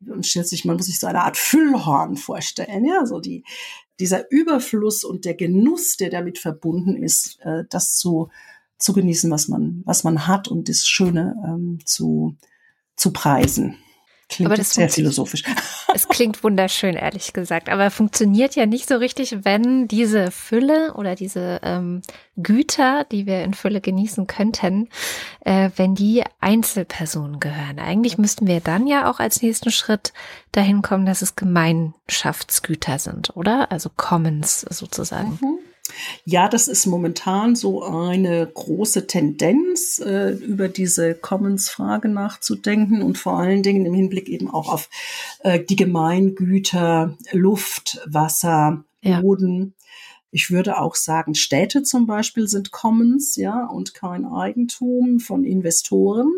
[0.00, 3.44] Und stellt sich, man muss sich so eine Art Füllhorn vorstellen, ja, so die,
[3.98, 8.28] dieser Überfluss und der Genuss, der damit verbunden ist, äh, das zu,
[8.78, 12.36] zu genießen, was man, was man hat und das Schöne ähm, zu,
[12.94, 13.78] zu preisen.
[14.28, 15.42] Klingt aber das sehr philosophisch.
[15.94, 17.70] Es klingt wunderschön, ehrlich gesagt.
[17.70, 22.02] Aber funktioniert ja nicht so richtig, wenn diese Fülle oder diese ähm,
[22.36, 24.90] Güter, die wir in Fülle genießen könnten,
[25.40, 27.78] äh, wenn die Einzelpersonen gehören.
[27.78, 30.12] Eigentlich müssten wir dann ja auch als nächsten Schritt
[30.52, 33.72] dahin kommen, dass es Gemeinschaftsgüter sind, oder?
[33.72, 35.38] Also Commons sozusagen.
[35.40, 35.58] Mhm.
[36.24, 43.38] Ja, das ist momentan so eine große Tendenz, äh, über diese Commons-Frage nachzudenken und vor
[43.38, 44.88] allen Dingen im Hinblick eben auch auf
[45.40, 49.74] äh, die Gemeingüter Luft, Wasser, Boden.
[50.32, 56.30] Ich würde auch sagen, Städte zum Beispiel sind Commons, ja, und kein Eigentum von Investoren.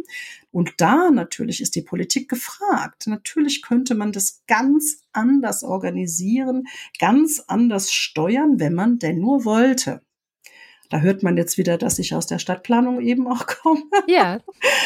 [0.51, 3.07] Und da natürlich ist die Politik gefragt.
[3.07, 6.67] Natürlich könnte man das ganz anders organisieren,
[6.99, 10.03] ganz anders steuern, wenn man denn nur wollte.
[10.91, 13.83] Da hört man jetzt wieder, dass ich aus der Stadtplanung eben auch komme.
[14.07, 14.41] Ja,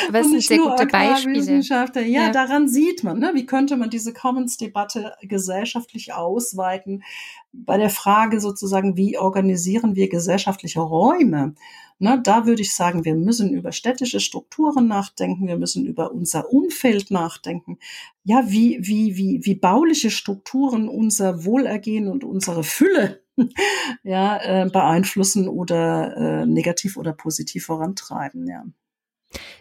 [0.09, 1.61] aber es sind sehr gute Beispiele.
[1.62, 7.05] Ja, ja, daran sieht man, ne, wie könnte man diese Commons-Debatte gesellschaftlich ausweiten.
[7.53, 11.55] Bei der Frage sozusagen, wie organisieren wir gesellschaftliche Räume?
[12.00, 16.53] Ne, da würde ich sagen, wir müssen über städtische Strukturen nachdenken, wir müssen über unser
[16.53, 17.78] Umfeld nachdenken.
[18.24, 23.21] Ja, wie, wie, wie, wie bauliche Strukturen unser Wohlergehen und unsere Fülle
[24.03, 28.64] ja, äh, beeinflussen oder äh, negativ oder positiv vorantreiben, ja.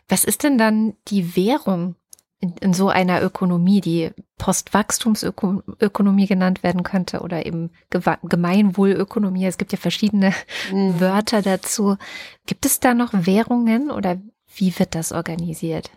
[0.08, 1.96] Was ist denn dann die Währung
[2.40, 9.46] in, in so einer Ökonomie, die Postwachstumsökonomie genannt werden könnte oder eben Gemeinwohlökonomie?
[9.46, 10.34] Es gibt ja verschiedene
[10.72, 11.00] mhm.
[11.00, 11.98] Wörter dazu.
[12.46, 14.20] Gibt es da noch Währungen oder
[14.56, 15.92] wie wird das organisiert?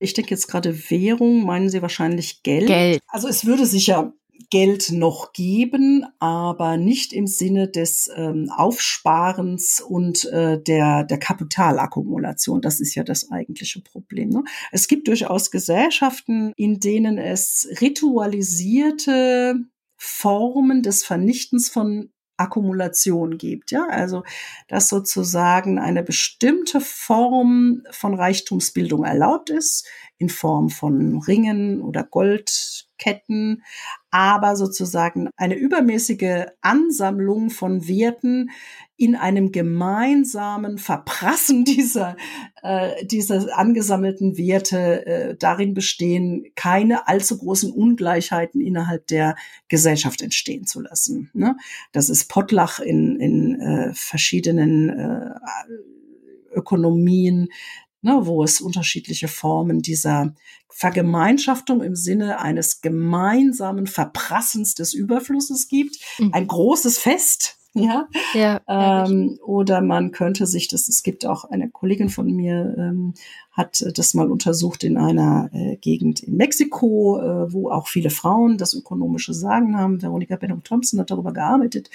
[0.00, 2.66] Ich denke jetzt gerade Währung, meinen Sie wahrscheinlich Geld?
[2.68, 3.00] Geld.
[3.08, 4.12] Also es würde sicher
[4.50, 12.60] Geld noch geben, aber nicht im Sinne des ähm, Aufsparens und äh, der, der Kapitalakkumulation.
[12.60, 14.30] Das ist ja das eigentliche Problem.
[14.30, 14.44] Ne?
[14.72, 19.56] Es gibt durchaus Gesellschaften, in denen es ritualisierte
[19.96, 24.22] Formen des Vernichtens von Akkumulation gibt, ja, also
[24.68, 29.86] dass sozusagen eine bestimmte Form von Reichtumsbildung erlaubt ist,
[30.18, 32.04] in Form von Ringen oder
[32.98, 33.62] Goldketten,
[34.10, 38.50] aber sozusagen eine übermäßige Ansammlung von Werten
[38.96, 42.16] in einem gemeinsamen Verprassen dieser,
[42.62, 49.36] äh, dieser angesammelten Werte äh, darin bestehen, keine allzu großen Ungleichheiten innerhalb der
[49.68, 51.30] Gesellschaft entstehen zu lassen.
[51.34, 51.56] Ne?
[51.92, 55.30] Das ist Pottlach in, in äh, verschiedenen äh,
[56.54, 57.50] Ökonomien
[58.02, 60.34] ne, wo es unterschiedliche Formen dieser
[60.70, 65.98] Vergemeinschaftung im Sinne eines gemeinsamen Verprassens des Überflusses gibt.
[66.18, 66.32] Mhm.
[66.32, 68.08] Ein großes Fest, ja.
[68.34, 73.14] ja ähm, oder man könnte sich das, es gibt auch eine Kollegin von mir, ähm,
[73.52, 78.56] hat das mal untersucht in einer äh, Gegend in Mexiko, äh, wo auch viele Frauen
[78.56, 80.00] das ökonomische Sagen haben.
[80.00, 81.90] Veronika Bennung Thompson hat darüber gearbeitet.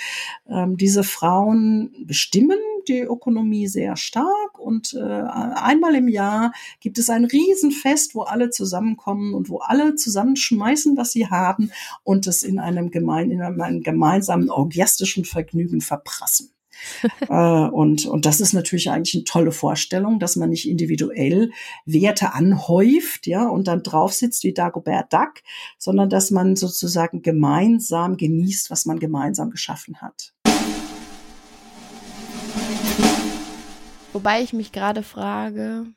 [0.47, 7.09] Ähm, diese Frauen bestimmen die Ökonomie sehr stark und äh, einmal im Jahr gibt es
[7.09, 11.71] ein Riesenfest, wo alle zusammenkommen und wo alle zusammenschmeißen, was sie haben
[12.03, 16.53] und es in einem, gemein, in einem gemeinsamen orgiastischen Vergnügen verprassen.
[17.29, 21.51] äh, und, und das ist natürlich eigentlich eine tolle Vorstellung, dass man nicht individuell
[21.85, 25.33] Werte anhäuft, ja, und dann drauf sitzt wie Dagobert Duck,
[25.77, 30.33] sondern dass man sozusagen gemeinsam genießt, was man gemeinsam geschaffen hat.
[34.13, 35.87] Wobei ich mich gerade frage,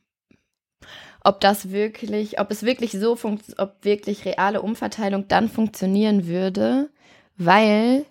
[1.22, 6.88] ob das wirklich, ob es wirklich so funktioniert, ob wirklich reale Umverteilung dann funktionieren würde,
[7.36, 8.06] weil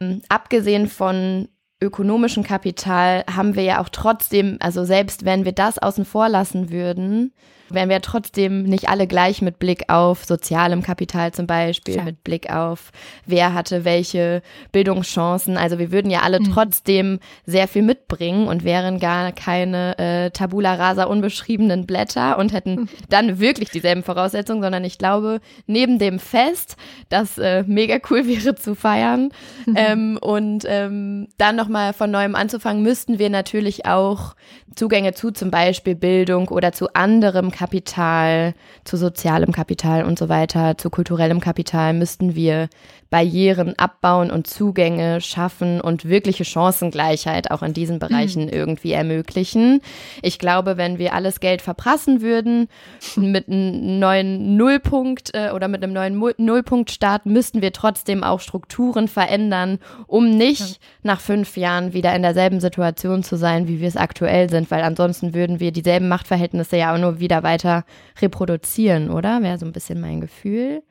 [0.00, 1.48] ähm, abgesehen von
[1.80, 6.70] ökonomischem Kapital haben wir ja auch trotzdem, also selbst wenn wir das außen vor lassen
[6.70, 7.32] würden,
[7.70, 12.06] wären wir trotzdem nicht alle gleich mit Blick auf sozialem Kapital zum Beispiel, Klar.
[12.06, 12.92] mit Blick auf
[13.26, 14.42] wer hatte welche
[14.72, 15.56] Bildungschancen.
[15.56, 16.52] Also wir würden ja alle mhm.
[16.52, 22.74] trotzdem sehr viel mitbringen und wären gar keine äh, Tabula rasa unbeschriebenen Blätter und hätten
[22.74, 22.88] mhm.
[23.08, 26.76] dann wirklich dieselben Voraussetzungen, sondern ich glaube, neben dem Fest,
[27.08, 29.30] das äh, mega cool wäre zu feiern
[29.66, 29.74] mhm.
[29.76, 34.34] ähm, und ähm, dann nochmal von neuem anzufangen, müssten wir natürlich auch
[34.74, 38.54] Zugänge zu zum Beispiel Bildung oder zu anderem Kapital,
[38.84, 42.68] zu sozialem Kapital und so weiter, zu kulturellem Kapital müssten wir
[43.10, 48.50] Barrieren abbauen und Zugänge schaffen und wirkliche Chancengleichheit auch in diesen Bereichen mhm.
[48.50, 49.80] irgendwie ermöglichen.
[50.20, 52.68] Ich glaube, wenn wir alles Geld verprassen würden
[53.16, 59.08] mit einem neuen Nullpunkt äh, oder mit einem neuen Nullpunktstart, müssten wir trotzdem auch Strukturen
[59.08, 60.76] verändern, um nicht ja.
[61.02, 64.82] nach fünf Jahren wieder in derselben Situation zu sein, wie wir es aktuell sind, weil
[64.82, 67.84] ansonsten würden wir dieselben Machtverhältnisse ja auch nur wieder weiter
[68.20, 69.42] reproduzieren, oder?
[69.42, 70.82] Wäre so ein bisschen mein Gefühl.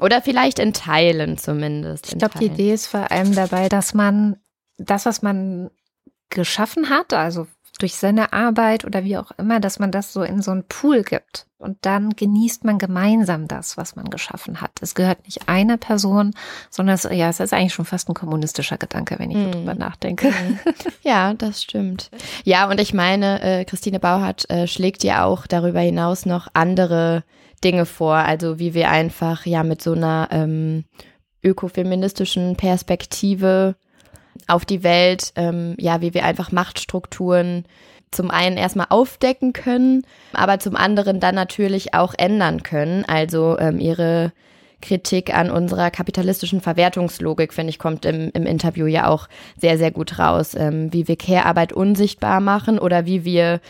[0.00, 2.12] Oder vielleicht in Teilen zumindest.
[2.12, 4.36] Ich glaube, die Idee ist vor allem dabei, dass man
[4.76, 5.70] das, was man
[6.30, 7.46] geschaffen hat, also
[7.78, 11.02] durch seine Arbeit oder wie auch immer, dass man das so in so einen Pool
[11.02, 11.46] gibt.
[11.58, 14.70] Und dann genießt man gemeinsam das, was man geschaffen hat.
[14.80, 16.34] Es gehört nicht einer Person,
[16.70, 19.50] sondern es, ja, es ist eigentlich schon fast ein kommunistischer Gedanke, wenn ich hm.
[19.52, 20.28] darüber nachdenke.
[20.28, 20.58] Hm.
[21.02, 22.10] Ja, das stimmt.
[22.44, 27.24] Ja, und ich meine, äh, Christine Bauhardt äh, schlägt ja auch darüber hinaus noch andere
[27.64, 30.84] Dinge vor, also wie wir einfach ja mit so einer ähm,
[31.42, 33.76] ökofeministischen Perspektive
[34.48, 37.64] auf die Welt, ähm, ja, wie wir einfach Machtstrukturen
[38.10, 43.04] zum einen erstmal aufdecken können, aber zum anderen dann natürlich auch ändern können.
[43.04, 44.32] Also ähm, ihre
[44.80, 49.90] Kritik an unserer kapitalistischen Verwertungslogik, finde ich, kommt im, im Interview ja auch sehr, sehr
[49.90, 53.60] gut raus, ähm, wie wir Care-Arbeit unsichtbar machen oder wie wir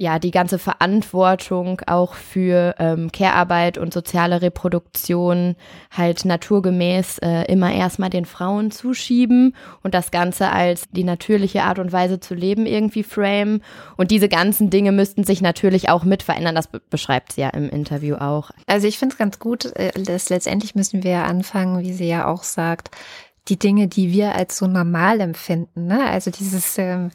[0.00, 5.56] ja die ganze Verantwortung auch für ähm, Care-Arbeit und soziale Reproduktion
[5.90, 11.78] halt naturgemäß äh, immer erstmal den Frauen zuschieben und das Ganze als die natürliche Art
[11.78, 13.60] und Weise zu leben irgendwie frame.
[13.98, 16.54] Und diese ganzen Dinge müssten sich natürlich auch mit verändern.
[16.54, 18.50] Das be beschreibt sie ja im Interview auch.
[18.66, 22.26] Also ich finde es ganz gut, äh, dass letztendlich müssen wir anfangen, wie sie ja
[22.26, 22.90] auch sagt,
[23.48, 25.86] die Dinge, die wir als so normal empfinden.
[25.86, 26.08] Ne?
[26.08, 27.10] Also dieses ähm,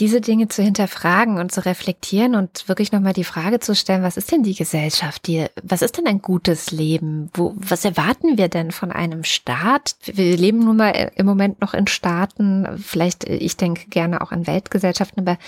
[0.00, 4.16] diese Dinge zu hinterfragen und zu reflektieren und wirklich nochmal die Frage zu stellen, was
[4.16, 7.30] ist denn die Gesellschaft, die, was ist denn ein gutes Leben?
[7.34, 9.94] Wo, was erwarten wir denn von einem Staat?
[10.04, 14.46] Wir leben nun mal im Moment noch in Staaten, vielleicht, ich denke gerne auch an
[14.46, 15.38] Weltgesellschaften, aber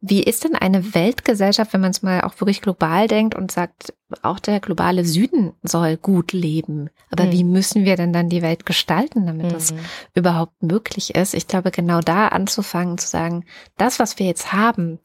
[0.00, 3.94] wie ist denn eine Weltgesellschaft, wenn man es mal auch wirklich global denkt und sagt,
[4.22, 6.88] auch der globale Süden soll gut leben?
[7.10, 7.32] Aber mhm.
[7.32, 9.52] wie müssen wir denn dann die Welt gestalten, damit mhm.
[9.52, 9.74] das
[10.14, 11.34] überhaupt möglich ist?
[11.34, 13.44] Ich glaube, genau da anzufangen zu sagen,
[13.76, 15.00] das, was wir jetzt haben,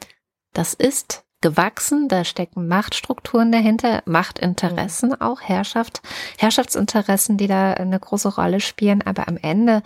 [0.54, 5.22] das ist gewachsen, da stecken Machtstrukturen dahinter, Machtinteressen mhm.
[5.22, 6.04] auch, Herrschaft,
[6.38, 9.82] Herrschaftsinteressen, die da eine große Rolle spielen, aber am Ende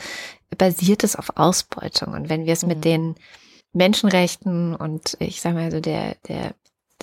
[0.57, 2.13] basiert es auf Ausbeutung.
[2.13, 2.81] Und wenn wir es mit mhm.
[2.81, 3.15] den
[3.77, 6.53] Menschenrechten und ich sage mal so der, der,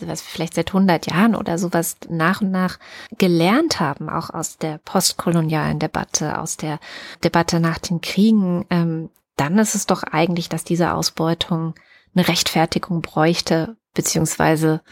[0.01, 2.79] was wir vielleicht seit 100 Jahren oder sowas nach und nach
[3.17, 6.79] gelernt haben, auch aus der postkolonialen Debatte, aus der
[7.23, 11.75] Debatte nach den Kriegen, ähm, dann ist es doch eigentlich, dass diese Ausbeutung
[12.15, 14.83] eine Rechtfertigung bräuchte, beziehungsweise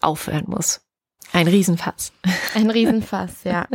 [0.00, 0.80] aufhören muss.
[1.32, 2.12] Ein Riesenfass.
[2.54, 3.66] Ein Riesenfass, ja.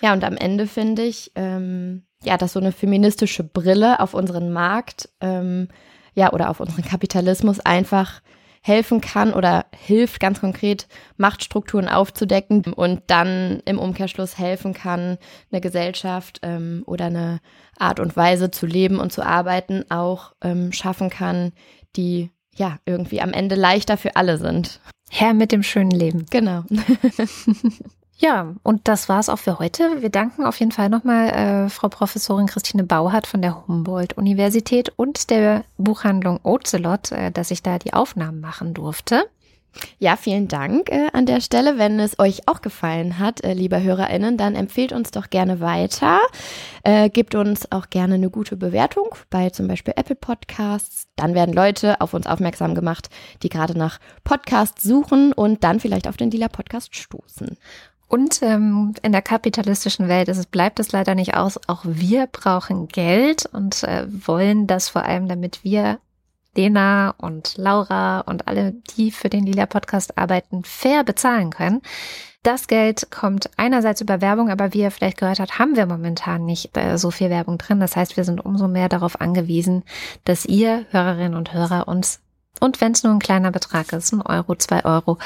[0.00, 4.52] Ja, und am Ende finde ich, ähm, ja, dass so eine feministische Brille auf unseren
[4.52, 5.68] Markt ähm,
[6.14, 8.20] ja, oder auf unseren Kapitalismus einfach
[8.62, 10.86] helfen kann oder hilft ganz konkret,
[11.16, 15.18] Machtstrukturen aufzudecken und dann im Umkehrschluss helfen kann,
[15.50, 17.40] eine Gesellschaft ähm, oder eine
[17.76, 21.52] Art und Weise zu leben und zu arbeiten auch ähm, schaffen kann,
[21.96, 24.80] die ja irgendwie am Ende leichter für alle sind.
[25.10, 26.26] Herr mit dem schönen Leben.
[26.30, 26.62] Genau.
[28.22, 30.00] Ja, und das war's auch für heute.
[30.00, 35.28] Wir danken auf jeden Fall nochmal äh, Frau Professorin Christine Bauhardt von der Humboldt-Universität und
[35.28, 39.24] der Buchhandlung Ocelot, äh, dass ich da die Aufnahmen machen durfte.
[39.98, 41.78] Ja, vielen Dank äh, an der Stelle.
[41.78, 46.20] Wenn es euch auch gefallen hat, äh, liebe HörerInnen, dann empfehlt uns doch gerne weiter.
[46.84, 51.08] Äh, gebt uns auch gerne eine gute Bewertung bei zum Beispiel Apple Podcasts.
[51.16, 53.08] Dann werden Leute auf uns aufmerksam gemacht,
[53.42, 57.56] die gerade nach Podcasts suchen und dann vielleicht auf den Lila Podcast stoßen.
[58.12, 61.58] Und ähm, in der kapitalistischen Welt ist es, bleibt es leider nicht aus.
[61.66, 65.98] Auch wir brauchen Geld und äh, wollen das vor allem, damit wir
[66.54, 71.80] Lena und Laura und alle, die für den Lila Podcast arbeiten, fair bezahlen können.
[72.42, 76.44] Das Geld kommt einerseits über Werbung, aber wie ihr vielleicht gehört habt, haben wir momentan
[76.44, 77.80] nicht äh, so viel Werbung drin.
[77.80, 79.84] Das heißt, wir sind umso mehr darauf angewiesen,
[80.26, 82.20] dass ihr Hörerinnen und Hörer uns
[82.62, 85.18] und wenn es nur ein kleiner Betrag ist, ein Euro, zwei Euro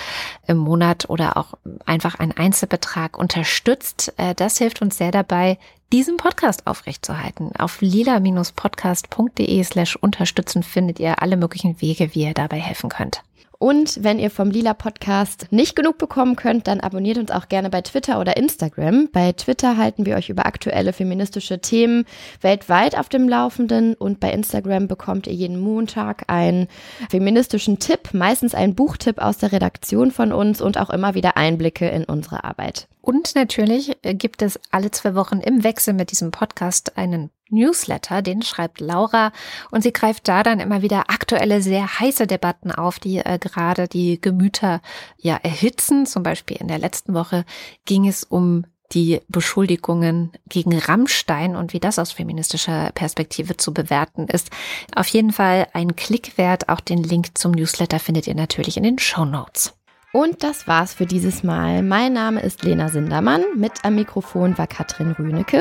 [0.47, 5.59] im Monat oder auch einfach ein Einzelbetrag unterstützt, äh, das hilft uns sehr dabei,
[5.93, 7.53] diesen Podcast aufrechtzuerhalten.
[7.59, 13.23] Auf lila-podcast.de slash unterstützen findet ihr alle möglichen Wege, wie ihr dabei helfen könnt.
[13.59, 17.71] Und wenn ihr vom Lila Podcast nicht genug bekommen könnt, dann abonniert uns auch gerne
[17.71, 19.09] bei Twitter oder Instagram.
[19.13, 22.05] Bei Twitter halten wir euch über aktuelle feministische Themen
[22.41, 26.69] weltweit auf dem Laufenden und bei Instagram bekommt ihr jeden Montag einen
[27.11, 31.89] feministischen Tipp, meistens einen Buchtipp aus der Redaktion von uns und auch immer wieder Einblicke
[31.89, 32.89] in unsere Arbeit.
[33.01, 38.43] Und natürlich gibt es alle zwei Wochen im Wechsel mit diesem Podcast einen Newsletter, den
[38.43, 39.33] schreibt Laura
[39.71, 43.89] und sie greift da dann immer wieder aktuelle, sehr heiße Debatten auf, die äh, gerade
[43.89, 44.81] die Gemüter
[45.17, 46.07] ja erhitzen.
[46.07, 47.45] Zum Beispiel in der letzten Woche
[47.85, 54.29] ging es um die Beschuldigungen gegen Rammstein und wie das aus feministischer Perspektive zu bewerten
[54.29, 54.51] ist.
[54.95, 56.69] Auf jeden Fall ein Klick wert.
[56.69, 59.75] Auch den Link zum Newsletter findet ihr natürlich in den Show Notes.
[60.13, 61.83] Und das war's für dieses Mal.
[61.83, 63.43] Mein Name ist Lena Sindermann.
[63.57, 65.61] Mit am Mikrofon war Katrin Rünecke.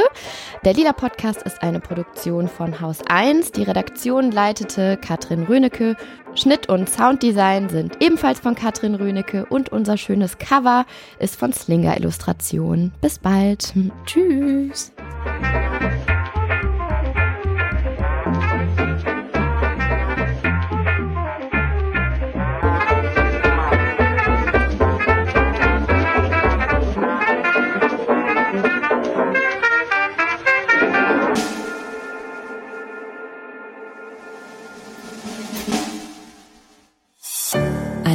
[0.63, 3.51] Der Lila Podcast ist eine Produktion von Haus 1.
[3.51, 5.97] Die Redaktion leitete Katrin Rünecke.
[6.35, 10.85] Schnitt und Sounddesign sind ebenfalls von Katrin Rünecke und unser schönes Cover
[11.19, 12.93] ist von Slinger Illustration.
[13.01, 13.73] Bis bald.
[14.05, 14.93] Tschüss.